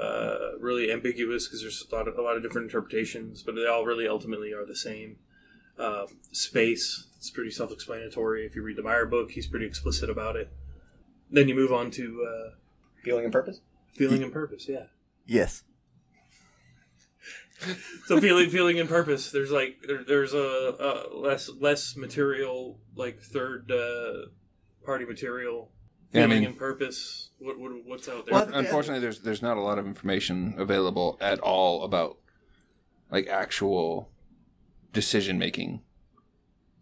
uh, 0.00 0.58
really 0.60 0.92
ambiguous 0.92 1.46
because 1.46 1.60
there's 1.60 1.84
a 1.90 1.94
lot 1.94 2.06
of 2.08 2.16
a 2.16 2.22
lot 2.22 2.36
of 2.36 2.42
different 2.42 2.66
interpretations, 2.66 3.42
but 3.42 3.56
they 3.56 3.66
all 3.66 3.84
really 3.84 4.06
ultimately 4.06 4.52
are 4.52 4.64
the 4.64 4.76
same. 4.76 5.16
Um, 5.78 6.06
space, 6.32 7.06
it's 7.18 7.30
pretty 7.30 7.50
self-explanatory. 7.50 8.46
If 8.46 8.54
you 8.56 8.62
read 8.62 8.76
the 8.76 8.82
Meyer 8.82 9.04
book, 9.06 9.32
he's 9.32 9.46
pretty 9.46 9.66
explicit 9.66 10.08
about 10.08 10.36
it. 10.36 10.50
Then 11.30 11.48
you 11.48 11.54
move 11.54 11.72
on 11.72 11.90
to 11.92 12.24
uh, 12.26 12.50
Feeling 13.04 13.24
and 13.24 13.32
purpose. 13.32 13.60
feeling 13.94 14.22
and 14.22 14.32
purpose. 14.32 14.66
Yeah. 14.68 14.84
Yes. 15.26 15.62
so 18.06 18.20
feeling 18.20 18.50
feeling 18.50 18.78
and 18.78 18.88
purpose 18.88 19.30
there's 19.30 19.50
like 19.50 19.76
there, 19.86 20.04
there's 20.04 20.34
a, 20.34 20.36
a 20.38 21.16
less 21.16 21.48
less 21.58 21.96
material 21.96 22.78
like 22.94 23.18
third 23.20 23.70
uh, 23.72 24.26
party 24.84 25.06
material 25.06 25.70
Yeah, 26.12 26.20
I 26.20 26.24
feeling 26.26 26.40
mean- 26.40 26.48
and 26.50 26.58
purpose 26.58 27.30
what, 27.38 27.58
what 27.58 27.72
what's 27.86 28.08
out 28.08 28.26
there 28.26 28.34
Well, 28.34 28.50
Unfortunately, 28.52 29.00
there's 29.00 29.20
there's 29.20 29.40
not 29.42 29.56
a 29.56 29.60
lot 29.62 29.78
of 29.78 29.86
information 29.86 30.54
available 30.58 31.16
at 31.20 31.38
all 31.40 31.84
about 31.84 32.18
like 33.10 33.26
actual 33.28 34.10
decision 34.96 35.38
making. 35.38 35.82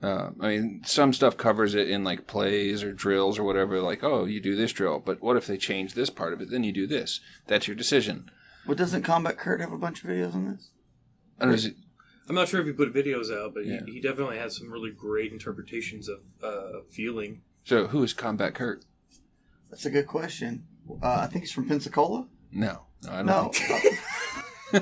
Uh, 0.03 0.31
I 0.40 0.48
mean, 0.48 0.83
some 0.85 1.12
stuff 1.12 1.37
covers 1.37 1.74
it 1.74 1.88
in 1.88 2.05
like 2.05 2.27
plays 2.27 2.83
or 2.83 2.92
drills 2.92 3.38
or 3.38 3.44
whatever. 3.44 3.81
Like, 3.81 4.03
oh, 4.03 4.24
you 4.24 4.40
do 4.40 4.57
this 4.57 4.72
drill, 4.72 5.00
but 5.00 5.22
what 5.22 5.37
if 5.37 5.46
they 5.46 5.57
change 5.57 5.94
this 5.94 6.11
part 6.11 6.33
of 6.33 6.40
it? 6.40 6.50
Then 6.50 6.64
you 6.64 6.72
do 6.72 6.87
this. 6.87 7.20
That's 7.46 7.66
your 7.68 7.77
decision. 7.77 8.31
Well, 8.66 8.77
doesn't 8.77 9.03
Combat 9.03 9.37
Kurt 9.37 9.61
have 9.61 9.72
a 9.72 9.79
bunch 9.79 10.03
of 10.03 10.11
videos 10.11 10.35
on 10.35 10.46
this? 10.46 10.70
I 11.38 11.44
don't 11.44 11.53
know, 11.53 11.68
it... 11.68 11.77
I'm 12.29 12.35
not 12.35 12.48
sure 12.48 12.61
if 12.61 12.66
he 12.66 12.72
put 12.72 12.94
videos 12.94 13.31
out 13.31 13.53
but 13.55 13.66
Yeah. 13.66 13.81
he, 13.85 13.94
he 13.94 14.00
definitely 14.00 14.38
has 14.38 14.57
some 14.57 14.70
really 14.70 14.90
great 14.90 15.33
interpretations 15.33 16.09
of 16.09 16.20
uh, 16.42 16.81
feeling 16.88 17.42
so 17.64 17.87
who 17.87 18.03
is 18.03 18.12
Combat 18.12 18.55
Kurt? 18.55 18.85
That's 19.70 19.87
a 19.87 19.90
good 19.90 20.07
question. 20.07 20.66
Uh, 21.03 21.20
I 21.22 21.27
think 21.27 21.44
he's 21.44 21.53
from 21.53 21.66
Pensacola. 21.66 22.29
No, 22.53 22.83
no, 23.03 23.11
I 23.11 23.22
don't 23.22 23.27
No. 23.27 24.81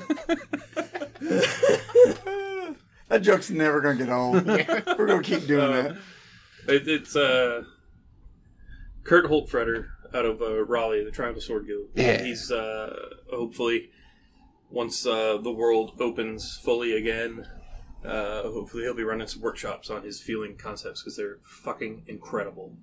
think. 3.13 3.25
that 3.25 3.31
joke's 3.31 3.51
never 3.51 3.81
gonna 3.81 3.97
get 3.99 4.09
old. 4.11 4.47
We're 4.99 5.07
gonna 5.07 5.23
keep 5.23 5.47
doing 5.47 5.71
Uh, 5.73 5.83
that. 6.67 6.75
it, 6.75 6.89
it's 6.89 7.15
uh 7.17 7.63
kurt 9.05 9.27
holtfretter 9.27 9.89
out 10.15 10.25
of 10.25 10.41
uh, 10.43 10.65
raleigh 10.65 11.05
the 11.05 11.11
triangle 11.11 11.41
sword 11.41 11.67
guild 11.67 11.87
Yeah. 11.95 12.23
he's 12.23 12.51
uh 12.53 12.95
hopefully 13.31 13.91
once 14.71 15.05
uh, 15.07 15.37
the 15.43 15.51
world 15.53 15.93
opens 16.01 16.59
fully 16.63 16.97
again 16.97 17.47
uh, 18.05 18.43
hopefully 18.43 18.83
he'll 18.85 18.95
be 18.95 19.05
running 19.05 19.27
some 19.29 19.43
workshops 19.43 19.91
on 19.91 20.03
his 20.03 20.21
feeling 20.21 20.57
concepts 20.57 21.03
because 21.03 21.17
they're 21.17 21.39
fucking 21.45 22.03
incredible 22.07 22.77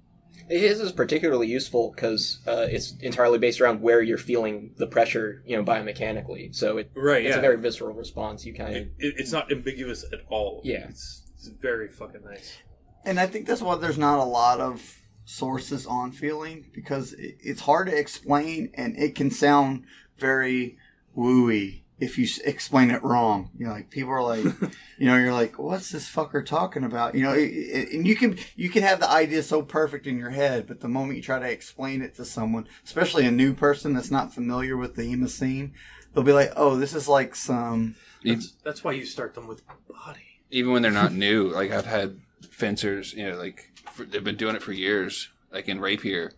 His 0.49 0.79
is 0.79 0.91
particularly 0.91 1.47
useful 1.47 1.91
because 1.95 2.39
uh, 2.47 2.65
it's 2.69 2.95
entirely 3.01 3.37
based 3.37 3.61
around 3.61 3.81
where 3.81 4.01
you're 4.01 4.17
feeling 4.17 4.73
the 4.77 4.87
pressure, 4.87 5.43
you 5.45 5.55
know, 5.55 5.63
biomechanically. 5.63 6.55
So 6.55 6.77
it, 6.77 6.91
right 6.95 7.23
it's 7.23 7.35
yeah 7.35 7.39
a 7.39 7.41
very 7.41 7.57
visceral 7.57 7.93
response. 7.93 8.45
You 8.45 8.55
kind 8.55 8.69
of 8.75 8.75
it, 8.77 8.91
it, 8.97 9.15
it's 9.17 9.31
not 9.31 9.51
ambiguous 9.51 10.03
at 10.11 10.21
all 10.29 10.61
Yeah. 10.63 10.87
it's, 10.89 11.23
it's 11.35 11.47
very 11.47 11.87
fucking 11.87 12.21
nice 12.25 12.57
And 13.05 13.19
I 13.19 13.27
think 13.27 13.45
that's 13.47 13.61
why 13.61 13.75
there's 13.75 13.97
not 13.97 14.19
a 14.19 14.23
lot 14.23 14.59
of 14.59 14.97
sources 15.25 15.85
on 15.85 16.11
feeling 16.11 16.65
because 16.73 17.13
it, 17.13 17.37
it's 17.41 17.61
hard 17.61 17.87
to 17.87 17.95
explain 17.95 18.71
and 18.73 18.97
it 18.97 19.13
can 19.13 19.29
sound 19.29 19.83
very 20.17 20.77
wooey 21.15 21.83
if 21.99 22.17
you 22.17 22.27
explain 22.45 22.91
it 22.91 23.03
wrong. 23.03 23.49
You 23.57 23.67
know, 23.67 23.73
like 23.73 23.89
people 23.89 24.11
are 24.11 24.23
like, 24.23 24.43
you 24.97 25.05
know, 25.07 25.17
you're 25.17 25.33
like, 25.33 25.59
what's 25.59 25.91
this 25.91 26.09
fucker 26.09 26.45
talking 26.45 26.83
about? 26.83 27.15
You 27.15 27.23
know, 27.23 27.33
it, 27.33 27.45
it- 27.51 27.93
and 27.93 28.07
you 28.07 28.15
can 28.15 28.37
you 28.55 28.69
can 28.69 28.83
have 28.83 28.99
the 28.99 29.09
idea 29.09 29.43
so 29.43 29.61
perfect 29.61 30.07
in 30.07 30.17
your 30.17 30.29
head, 30.31 30.67
but 30.67 30.79
the 30.81 30.87
moment 30.87 31.17
you 31.17 31.23
try 31.23 31.39
to 31.39 31.49
explain 31.49 32.01
it 32.01 32.15
to 32.15 32.25
someone, 32.25 32.67
especially 32.83 33.25
a 33.25 33.31
new 33.31 33.53
person 33.53 33.93
that's 33.93 34.11
not 34.11 34.33
familiar 34.33 34.77
with 34.77 34.95
the 34.95 35.03
HEMA 35.03 35.29
scene, 35.29 35.73
they'll 36.13 36.23
be 36.23 36.33
like, 36.33 36.51
oh, 36.55 36.75
this 36.75 36.93
is 36.93 37.07
like 37.07 37.35
some. 37.35 37.95
that's, 38.23 38.51
that's 38.63 38.83
why 38.83 38.91
you 38.93 39.05
start 39.05 39.33
them 39.33 39.47
with 39.47 39.61
body 39.87 40.19
even 40.51 40.71
when 40.73 40.81
they're 40.81 40.91
not 40.91 41.13
new, 41.27 41.47
like 41.49 41.69
I've 41.71 41.85
had 41.85 42.19
fencers, 42.49 43.13
you 43.13 43.29
know, 43.29 43.37
like 43.37 43.71
for, 43.93 44.03
they've 44.03 44.23
been 44.23 44.35
doing 44.35 44.55
it 44.55 44.63
for 44.63 44.71
years, 44.71 45.29
like 45.51 45.67
in 45.67 45.79
rapier, 45.79 46.33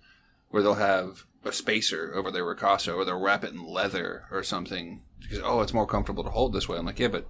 where 0.49 0.61
they'll 0.61 0.73
have 0.73 1.25
a 1.43 1.51
spacer 1.51 2.13
over 2.15 2.31
their 2.31 2.43
ricasso, 2.43 2.95
or 2.95 3.05
they'll 3.05 3.19
wrap 3.19 3.43
it 3.43 3.53
in 3.53 3.65
leather 3.65 4.25
or 4.31 4.43
something 4.43 5.01
because 5.21 5.39
oh, 5.43 5.61
it's 5.61 5.73
more 5.73 5.87
comfortable 5.87 6.23
to 6.23 6.29
hold 6.29 6.53
this 6.53 6.67
way. 6.67 6.77
I'm 6.77 6.85
like, 6.85 6.99
yeah, 6.99 7.07
but 7.07 7.29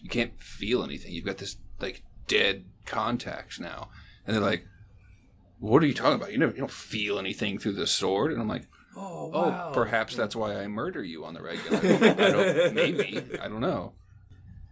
you 0.00 0.08
can't 0.08 0.40
feel 0.40 0.82
anything. 0.82 1.12
You've 1.12 1.24
got 1.24 1.38
this 1.38 1.56
like 1.80 2.02
dead 2.28 2.64
contacts 2.86 3.58
now, 3.58 3.88
and 4.26 4.34
they're 4.34 4.42
like, 4.42 4.66
what 5.58 5.82
are 5.82 5.86
you 5.86 5.94
talking 5.94 6.16
about? 6.16 6.32
You 6.32 6.38
never, 6.38 6.52
you 6.52 6.58
don't 6.58 6.70
feel 6.70 7.18
anything 7.18 7.58
through 7.58 7.74
the 7.74 7.86
sword, 7.86 8.32
and 8.32 8.40
I'm 8.40 8.48
like. 8.48 8.66
oh 8.96 9.30
Oh, 9.32 9.70
perhaps 9.72 10.14
that's 10.14 10.36
why 10.36 10.56
I 10.56 10.66
murder 10.68 11.02
you 11.02 11.24
on 11.24 11.34
the 11.34 11.42
regular. 11.42 11.78
I 11.78 12.30
don't, 12.30 12.74
maybe 12.74 13.22
I 13.40 13.48
don't 13.48 13.60
know. 13.60 13.94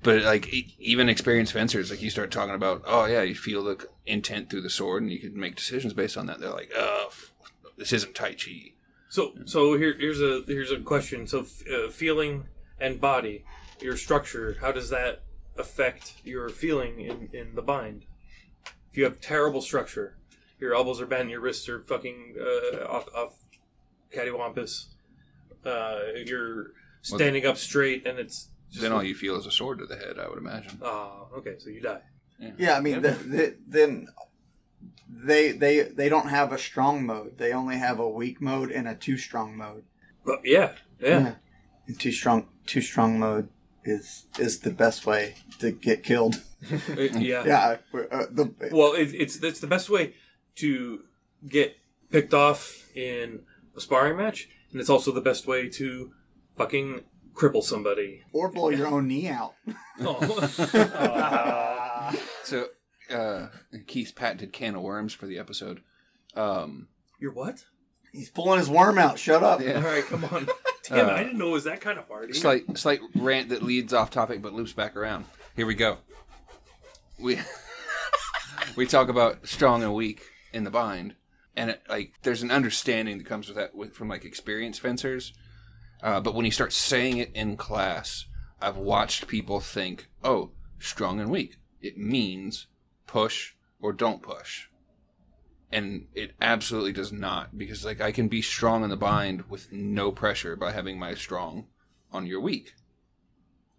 But 0.02 0.22
like 0.22 0.48
even 0.78 1.08
experienced 1.08 1.52
fencers, 1.52 1.90
like 1.90 2.00
you 2.00 2.10
start 2.10 2.30
talking 2.30 2.54
about, 2.54 2.82
oh 2.86 3.04
yeah, 3.04 3.22
you 3.22 3.34
feel 3.34 3.64
the 3.64 3.86
intent 4.06 4.48
through 4.48 4.62
the 4.62 4.70
sword, 4.70 5.02
and 5.02 5.12
you 5.12 5.18
can 5.18 5.38
make 5.38 5.56
decisions 5.56 5.92
based 5.92 6.16
on 6.16 6.26
that. 6.26 6.40
They're 6.40 6.50
like, 6.50 6.70
oh, 6.74 7.10
this 7.80 7.92
isn't 7.94 8.14
Tai 8.14 8.34
Chi. 8.34 8.74
So, 9.08 9.32
so 9.46 9.76
here, 9.76 9.96
here's 9.98 10.20
a 10.20 10.44
here's 10.46 10.70
a 10.70 10.78
question. 10.78 11.26
So, 11.26 11.40
f- 11.40 11.64
uh, 11.68 11.90
feeling 11.90 12.46
and 12.78 13.00
body, 13.00 13.44
your 13.80 13.96
structure, 13.96 14.56
how 14.60 14.70
does 14.70 14.90
that 14.90 15.24
affect 15.58 16.14
your 16.22 16.48
feeling 16.48 17.00
in, 17.00 17.28
in 17.32 17.54
the 17.54 17.62
bind? 17.62 18.04
If 18.90 18.98
you 18.98 19.04
have 19.04 19.20
terrible 19.20 19.62
structure, 19.62 20.18
your 20.60 20.74
elbows 20.74 21.00
are 21.00 21.06
bent, 21.06 21.30
your 21.30 21.40
wrists 21.40 21.68
are 21.68 21.80
fucking 21.80 22.36
uh, 22.38 22.84
off 22.84 23.08
off 23.14 23.44
cattywampus, 24.14 24.86
uh, 25.64 26.00
you're 26.24 26.72
standing 27.02 27.46
up 27.46 27.56
straight, 27.56 28.06
and 28.06 28.18
it's 28.18 28.50
just 28.70 28.82
then 28.82 28.92
all 28.92 29.02
you 29.02 29.14
feel 29.14 29.36
is 29.36 29.46
a 29.46 29.50
sword 29.50 29.78
to 29.78 29.86
the 29.86 29.96
head. 29.96 30.18
I 30.18 30.28
would 30.28 30.38
imagine. 30.38 30.78
Oh, 30.82 31.28
okay, 31.38 31.56
so 31.58 31.70
you 31.70 31.80
die. 31.80 32.02
Yeah, 32.58 32.76
I 32.76 32.80
mean, 32.80 33.02
the, 33.02 33.10
the, 33.10 33.56
then 33.66 34.08
they 35.08 35.52
they 35.52 35.80
they 35.82 36.08
don't 36.08 36.28
have 36.28 36.52
a 36.52 36.58
strong 36.58 37.06
mode. 37.06 37.38
They 37.38 37.52
only 37.52 37.76
have 37.76 37.98
a 37.98 38.08
weak 38.08 38.40
mode 38.40 38.70
and 38.70 38.88
a 38.88 38.94
too 38.94 39.18
strong 39.18 39.56
mode. 39.56 39.84
But 40.24 40.40
yeah, 40.44 40.72
yeah, 41.00 41.34
And 41.86 41.98
too 41.98 42.12
strong 42.12 42.48
too 42.66 42.80
strong 42.80 43.18
mode 43.18 43.48
is 43.84 44.26
is 44.38 44.60
the 44.60 44.70
best 44.70 45.06
way 45.06 45.34
to 45.58 45.70
get 45.72 46.02
killed. 46.02 46.42
Yeah. 46.98 47.44
Yeah, 47.46 47.76
uh, 48.10 48.26
the, 48.30 48.52
Well, 48.70 48.92
it, 48.92 49.14
it's 49.14 49.38
that's 49.38 49.60
the 49.60 49.66
best 49.66 49.88
way 49.88 50.12
to 50.56 51.04
get 51.48 51.74
picked 52.10 52.34
off 52.34 52.86
in 52.94 53.40
a 53.74 53.80
sparring 53.80 54.18
match, 54.18 54.46
and 54.70 54.78
it's 54.80 54.90
also 54.90 55.10
the 55.10 55.22
best 55.22 55.46
way 55.46 55.70
to 55.70 56.12
fucking 56.58 57.00
cripple 57.34 57.62
somebody. 57.62 58.24
or 58.34 58.50
blow 58.52 58.68
your 58.68 58.88
own 58.88 59.08
knee 59.08 59.28
out. 59.28 59.54
Oh. 60.02 62.12
So 62.44 62.66
uh, 63.10 63.48
Keith's 63.86 64.12
patented 64.12 64.52
can 64.52 64.74
of 64.74 64.82
worms 64.82 65.12
for 65.12 65.26
the 65.26 65.38
episode. 65.38 65.82
Um, 66.34 66.88
You're 67.18 67.32
what? 67.32 67.64
He's 68.12 68.30
pulling 68.30 68.58
his 68.58 68.68
worm 68.68 68.98
out. 68.98 69.18
Shut 69.18 69.42
up. 69.42 69.60
Yeah. 69.60 69.76
All 69.76 69.82
right, 69.82 70.04
come 70.04 70.24
on. 70.24 70.48
Damn 70.88 71.08
it! 71.08 71.12
Uh, 71.12 71.14
I 71.14 71.22
didn't 71.22 71.38
know 71.38 71.48
it 71.48 71.52
was 71.52 71.64
that 71.64 71.80
kind 71.80 71.98
of 71.98 72.08
party. 72.08 72.32
slight 72.32 72.76
slight 72.78 73.00
rant 73.14 73.50
that 73.50 73.62
leads 73.62 73.92
off 73.92 74.10
topic 74.10 74.42
but 74.42 74.54
loops 74.54 74.72
back 74.72 74.96
around. 74.96 75.24
Here 75.54 75.66
we 75.66 75.74
go. 75.74 75.98
We 77.18 77.38
we 78.76 78.86
talk 78.86 79.08
about 79.08 79.46
strong 79.46 79.82
and 79.82 79.94
weak 79.94 80.22
in 80.52 80.64
the 80.64 80.70
bind, 80.70 81.14
and 81.54 81.70
it, 81.70 81.82
like 81.88 82.12
there's 82.22 82.42
an 82.42 82.50
understanding 82.50 83.18
that 83.18 83.26
comes 83.26 83.46
with 83.48 83.56
that 83.56 83.74
with, 83.74 83.92
from 83.94 84.08
like 84.08 84.24
experienced 84.24 84.80
fencers. 84.80 85.32
Uh, 86.02 86.20
but 86.20 86.34
when 86.34 86.46
you 86.46 86.50
start 86.50 86.72
saying 86.72 87.18
it 87.18 87.30
in 87.34 87.56
class, 87.58 88.24
I've 88.60 88.78
watched 88.78 89.28
people 89.28 89.60
think, 89.60 90.08
"Oh, 90.24 90.52
strong 90.78 91.20
and 91.20 91.30
weak. 91.30 91.56
It 91.82 91.98
means 91.98 92.66
push 93.12 93.54
or 93.80 93.92
don't 93.92 94.22
push." 94.22 94.68
And 95.72 96.06
it 96.14 96.32
absolutely 96.40 96.92
does 96.92 97.12
not 97.12 97.56
because 97.56 97.84
like 97.84 98.00
I 98.00 98.10
can 98.12 98.28
be 98.28 98.42
strong 98.42 98.82
in 98.82 98.90
the 98.90 98.96
bind 98.96 99.48
with 99.48 99.70
no 99.72 100.10
pressure 100.10 100.56
by 100.56 100.72
having 100.72 100.98
my 100.98 101.14
strong 101.14 101.66
on 102.12 102.26
your 102.26 102.40
weak. 102.40 102.74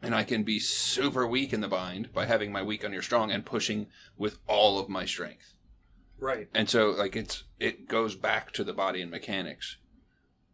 And 0.01 0.15
I 0.15 0.23
can 0.23 0.43
be 0.43 0.57
super 0.57 1.27
weak 1.27 1.53
in 1.53 1.61
the 1.61 1.67
bind 1.67 2.11
by 2.13 2.25
having 2.25 2.51
my 2.51 2.63
weak 2.63 2.83
on 2.85 2.93
your 2.93 3.01
strong 3.03 3.29
and 3.29 3.45
pushing 3.45 3.87
with 4.17 4.37
all 4.47 4.79
of 4.79 4.87
my 4.89 5.05
strength. 5.05 5.53
right? 6.19 6.47
And 6.53 6.69
so 6.69 6.89
like 6.91 7.15
it's 7.15 7.43
it 7.59 7.87
goes 7.87 8.15
back 8.15 8.51
to 8.53 8.63
the 8.63 8.73
body 8.73 9.01
and 9.01 9.11
mechanics. 9.11 9.77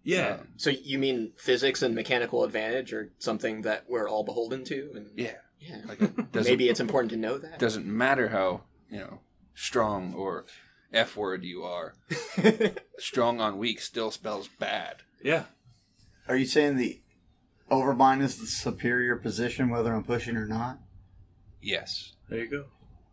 Yeah. 0.03 0.37
Um, 0.39 0.47
So 0.57 0.69
you 0.71 0.97
mean 0.97 1.33
physics 1.37 1.81
and 1.83 1.93
mechanical 1.93 2.43
advantage 2.43 2.93
are 2.93 3.11
something 3.19 3.61
that 3.61 3.85
we're 3.87 4.09
all 4.09 4.23
beholden 4.23 4.63
to? 4.65 4.91
And 4.95 5.11
yeah. 5.15 5.33
yeah. 5.59 5.81
Like 5.85 6.01
it 6.01 6.33
maybe 6.33 6.67
it's 6.67 6.79
important 6.79 7.11
to 7.11 7.17
know 7.17 7.37
that. 7.37 7.59
doesn't 7.59 7.85
matter 7.85 8.29
how, 8.29 8.61
you 8.89 8.99
know, 8.99 9.19
strong 9.53 10.13
or 10.13 10.45
F 10.93 11.15
word 11.15 11.43
you 11.43 11.63
are. 11.63 11.93
strong 12.97 13.41
on 13.41 13.57
weak 13.57 13.81
still 13.81 14.11
spells 14.11 14.47
bad. 14.47 14.97
yeah. 15.23 15.43
Are 16.27 16.35
you 16.35 16.45
saying 16.45 16.75
the 16.75 17.01
overbind 17.71 18.21
is 18.21 18.37
the 18.37 18.47
superior 18.47 19.15
position, 19.15 19.69
whether 19.69 19.93
I'm 19.93 20.03
pushing 20.03 20.35
or 20.35 20.45
not? 20.45 20.79
Yes. 21.61 22.13
There 22.29 22.39
you 22.39 22.49
go. 22.49 22.65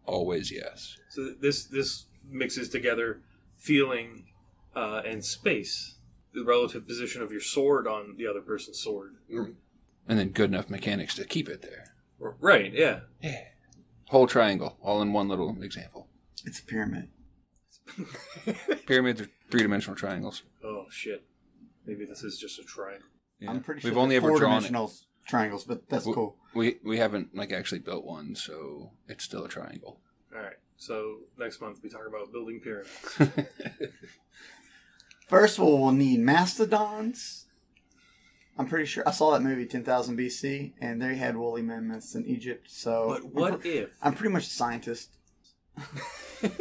Always 0.04 0.50
yes. 0.50 0.96
So 1.10 1.32
this 1.40 1.64
this 1.64 2.06
mixes 2.28 2.68
together 2.68 3.20
feeling 3.56 4.26
uh, 4.74 5.02
and 5.06 5.24
space, 5.24 5.94
the 6.32 6.44
relative 6.44 6.87
position 6.87 7.22
of 7.22 7.30
your 7.30 7.40
sword 7.40 7.87
on 7.87 8.16
the 8.18 8.26
other 8.26 8.40
person's 8.40 8.80
sword. 8.80 9.14
And 10.08 10.18
then 10.18 10.30
good 10.30 10.50
enough 10.50 10.68
mechanics 10.68 11.14
to 11.14 11.24
keep 11.24 11.48
it 11.48 11.62
there. 11.62 11.94
Right? 12.18 12.72
Yeah. 12.72 13.00
Yeah. 13.22 13.44
Whole 14.08 14.26
triangle, 14.26 14.76
all 14.82 15.00
in 15.02 15.12
one 15.12 15.28
little 15.28 15.56
example. 15.62 16.08
It's 16.44 16.60
a 16.60 16.64
pyramid. 16.64 17.08
Pyramids 18.86 19.20
are 19.20 19.28
three 19.50 19.62
dimensional 19.62 19.96
triangles. 19.96 20.42
Oh 20.62 20.86
shit. 20.90 21.24
Maybe 21.86 22.04
this 22.04 22.22
is 22.22 22.38
just 22.38 22.58
a 22.58 22.62
triangle. 22.64 23.08
Yeah. 23.40 23.50
I'm 23.50 23.62
pretty 23.62 23.80
sure 23.82 23.90
We've 23.90 23.98
only 23.98 24.18
they're 24.18 24.28
ever 24.30 24.38
drawn 24.38 24.58
it. 24.58 24.68
four-dimensional 24.68 24.92
triangles, 25.26 25.64
but 25.64 25.88
that's 25.88 26.04
W- 26.04 26.14
cool. 26.14 26.36
We 26.54 26.76
we 26.84 26.98
haven't 26.98 27.34
like 27.34 27.52
actually 27.52 27.80
built 27.80 28.04
one, 28.04 28.34
so 28.34 28.92
it's 29.08 29.24
still 29.24 29.44
a 29.44 29.48
triangle. 29.48 30.00
All 30.34 30.40
right. 30.42 30.56
So 30.76 31.18
next 31.38 31.60
month 31.60 31.80
we 31.82 31.88
talk 31.90 32.06
about 32.06 32.32
building 32.32 32.60
pyramids. 32.60 33.18
First 35.28 35.58
of 35.58 35.64
all, 35.64 35.82
we'll 35.82 35.92
need 35.92 36.20
mastodons. 36.20 37.43
I'm 38.56 38.66
pretty 38.66 38.84
sure 38.86 39.02
I 39.06 39.10
saw 39.10 39.32
that 39.32 39.42
movie 39.42 39.66
10,000 39.66 40.16
BC, 40.16 40.72
and 40.80 41.02
they 41.02 41.16
had 41.16 41.36
woolly 41.36 41.62
mammoths 41.62 42.14
in 42.14 42.24
Egypt. 42.26 42.70
So, 42.70 43.08
But 43.08 43.16
I'm 43.18 43.30
what 43.52 43.60
pre- 43.60 43.70
if? 43.78 43.90
I'm 44.02 44.14
pretty 44.14 44.32
much 44.32 44.46
a 44.46 44.50
scientist. 44.50 45.10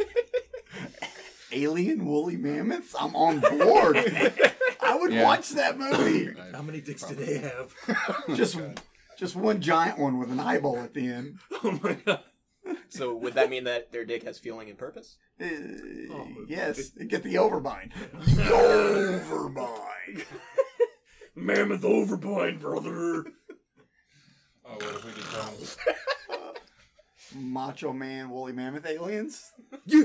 Alien 1.52 2.04
woolly 2.04 2.36
mammoths? 2.36 2.96
I'm 2.98 3.14
on 3.14 3.38
board. 3.40 3.96
I 4.80 4.96
would 5.00 5.12
Yeah. 5.12 5.22
watch 5.22 5.50
that 5.50 5.78
movie. 5.78 6.34
How 6.52 6.62
many 6.62 6.80
dicks 6.80 7.04
do 7.04 7.14
they 7.14 7.38
have? 7.38 7.72
Just, 8.34 8.58
just 9.16 9.36
one 9.36 9.60
giant 9.60 9.96
one 9.98 10.18
with 10.18 10.32
an 10.32 10.40
eyeball 10.40 10.78
at 10.80 10.94
the 10.94 11.06
end. 11.06 11.38
oh 11.62 11.78
my 11.80 11.92
god. 12.04 12.20
so 12.88 13.14
would 13.14 13.34
that 13.34 13.50
mean 13.50 13.64
that 13.64 13.92
their 13.92 14.04
dick 14.04 14.24
has 14.24 14.38
feeling 14.40 14.68
and 14.68 14.76
purpose? 14.76 15.16
Uh, 15.40 15.44
Oh, 16.10 16.26
yes, 16.48 16.88
get 16.90 17.22
the 17.22 17.34
overbind. 17.36 17.92
The 18.34 18.42
overbind. 18.42 20.24
Mammoth 21.34 21.82
overbind, 21.82 22.60
brother. 22.60 23.26
Oh, 24.66 24.74
what 24.74 24.82
if 24.82 25.04
we 25.04 25.12
become? 25.12 25.52
Macho 27.34 27.92
Man 27.92 28.30
woolly 28.30 28.52
mammoth 28.52 28.86
aliens. 28.86 29.52
Yeah. 29.84 30.04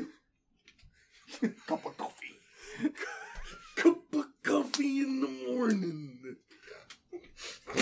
Cup 1.68 1.86
of 1.86 1.96
coffee. 1.98 2.40
Cup 3.76 4.02
of 4.14 4.26
coffee 4.44 5.02
in 5.02 5.22
the 5.22 5.28
morning. 5.48 6.36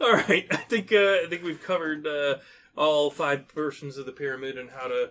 all 0.00 0.12
right, 0.12 0.46
I 0.50 0.56
think 0.56 0.92
uh, 0.92 1.16
I 1.24 1.26
think 1.28 1.42
we've 1.42 1.62
covered 1.62 2.06
uh, 2.06 2.36
all 2.76 3.10
five 3.10 3.48
portions 3.48 3.96
of 3.98 4.06
the 4.06 4.12
pyramid 4.12 4.56
and 4.56 4.70
how 4.70 4.86
to 4.86 5.10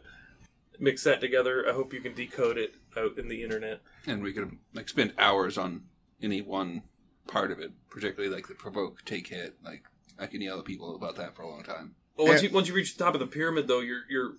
mix 0.81 1.03
that 1.03 1.21
together. 1.21 1.65
I 1.67 1.73
hope 1.73 1.93
you 1.93 2.01
can 2.01 2.13
decode 2.13 2.57
it 2.57 2.75
out 2.97 3.17
in 3.17 3.29
the 3.29 3.43
internet. 3.43 3.81
And 4.07 4.21
we 4.21 4.33
could 4.33 4.57
like 4.73 4.89
spend 4.89 5.13
hours 5.17 5.57
on 5.57 5.83
any 6.21 6.41
one 6.41 6.83
part 7.27 7.51
of 7.51 7.59
it, 7.59 7.71
particularly 7.89 8.33
like 8.33 8.47
the 8.47 8.55
provoke 8.55 9.05
take 9.05 9.27
hit. 9.27 9.55
Like 9.63 9.83
I 10.19 10.25
can 10.25 10.41
yell 10.41 10.59
at 10.59 10.65
people 10.65 10.95
about 10.95 11.15
that 11.17 11.35
for 11.35 11.43
a 11.43 11.49
long 11.49 11.63
time. 11.63 11.95
Well, 12.17 12.27
once 12.27 12.43
you 12.43 12.49
once 12.49 12.67
you 12.67 12.73
reach 12.73 12.97
the 12.97 13.03
top 13.03 13.13
of 13.13 13.19
the 13.19 13.27
pyramid, 13.27 13.67
though, 13.67 13.79
you're 13.79 14.03
you're 14.09 14.33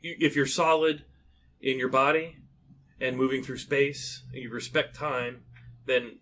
you, 0.00 0.16
if 0.18 0.34
you're 0.34 0.46
solid 0.46 1.04
in 1.60 1.78
your 1.78 1.88
body 1.88 2.36
and 3.00 3.16
moving 3.16 3.42
through 3.42 3.58
space, 3.58 4.22
and 4.32 4.42
you 4.42 4.50
respect 4.50 4.96
time, 4.96 5.42
then 5.86 6.18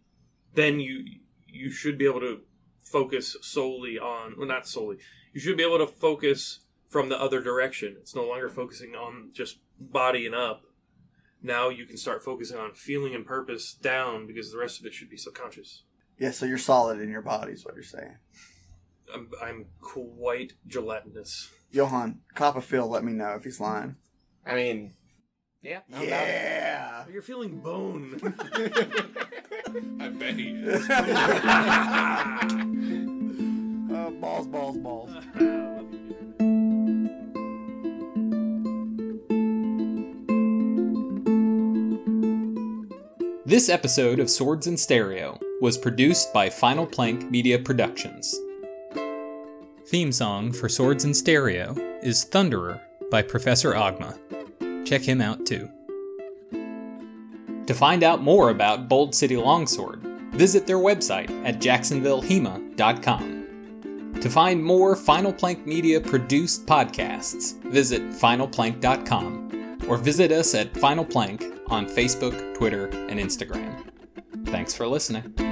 then 0.54 0.80
you 0.80 1.04
you 1.46 1.70
should 1.70 1.98
be 1.98 2.06
able 2.06 2.20
to 2.20 2.40
focus 2.80 3.36
solely 3.42 3.98
on 3.98 4.34
well, 4.36 4.48
not 4.48 4.66
solely. 4.66 4.98
You 5.32 5.40
should 5.40 5.56
be 5.56 5.62
able 5.62 5.78
to 5.78 5.86
focus 5.86 6.60
from 6.88 7.08
the 7.08 7.20
other 7.20 7.40
direction. 7.40 7.96
It's 8.00 8.14
no 8.14 8.26
longer 8.26 8.48
focusing 8.48 8.94
on 8.94 9.30
just 9.32 9.58
body 9.80 10.26
and 10.26 10.34
up. 10.34 10.62
Now 11.42 11.68
you 11.68 11.84
can 11.84 11.96
start 11.96 12.24
focusing 12.24 12.58
on 12.58 12.74
feeling 12.74 13.14
and 13.14 13.26
purpose 13.26 13.74
down 13.74 14.26
because 14.26 14.50
the 14.50 14.58
rest 14.58 14.80
of 14.80 14.86
it 14.86 14.94
should 14.94 15.10
be 15.10 15.16
subconscious. 15.16 15.82
Yeah, 16.18 16.30
so 16.30 16.46
you're 16.46 16.58
solid 16.58 17.00
in 17.00 17.10
your 17.10 17.22
body, 17.22 17.52
is 17.52 17.64
what 17.64 17.74
you're 17.74 17.84
saying. 17.84 18.16
I'm, 19.12 19.30
I'm 19.42 19.66
quite 19.80 20.54
gelatinous. 20.66 21.50
Johann, 21.70 22.20
Copperfield, 22.34 22.90
let 22.90 23.04
me 23.04 23.12
know 23.12 23.34
if 23.34 23.44
he's 23.44 23.60
lying. 23.60 23.96
I 24.46 24.54
mean, 24.54 24.94
yeah. 25.62 25.80
no 25.88 25.98
doubt. 25.98 26.08
Yeah. 26.08 27.04
You're 27.12 27.22
feeling 27.22 27.60
bone. 27.60 28.18
I 30.00 30.08
bet 30.08 30.34
he 30.34 30.50
is. 30.50 30.88
Uh, 33.96 34.10
balls, 34.10 34.46
balls, 34.48 34.76
balls. 34.76 35.10
This 43.46 43.68
episode 43.68 44.18
of 44.18 44.28
Swords 44.28 44.66
in 44.66 44.76
Stereo 44.76 45.38
was 45.60 45.78
produced 45.78 46.34
by 46.34 46.50
Final 46.50 46.84
Plank 46.84 47.30
Media 47.30 47.56
Productions. 47.56 48.34
Theme 49.86 50.10
song 50.10 50.52
for 50.52 50.68
Swords 50.68 51.04
in 51.04 51.14
Stereo 51.14 51.76
is 52.02 52.24
Thunderer 52.24 52.80
by 53.08 53.22
Professor 53.22 53.74
Agma. 53.74 54.18
Check 54.84 55.02
him 55.02 55.20
out 55.20 55.46
too. 55.46 55.70
To 57.66 57.72
find 57.72 58.02
out 58.02 58.20
more 58.20 58.50
about 58.50 58.88
Bold 58.88 59.14
City 59.14 59.36
Longsword, 59.36 60.02
visit 60.32 60.66
their 60.66 60.78
website 60.78 61.30
at 61.46 61.60
jacksonvillehema.com. 61.60 64.14
To 64.22 64.28
find 64.28 64.60
more 64.60 64.96
Final 64.96 65.32
Plank 65.32 65.64
Media 65.64 66.00
produced 66.00 66.66
podcasts, 66.66 67.62
visit 67.70 68.02
finalplank.com 68.10 69.86
or 69.88 69.98
visit 69.98 70.32
us 70.32 70.52
at 70.56 70.76
Final 70.76 71.04
Plank 71.04 71.55
on 71.68 71.86
Facebook, 71.86 72.54
Twitter, 72.54 72.86
and 72.86 73.18
Instagram. 73.20 73.84
Thanks 74.46 74.74
for 74.74 74.86
listening. 74.86 75.45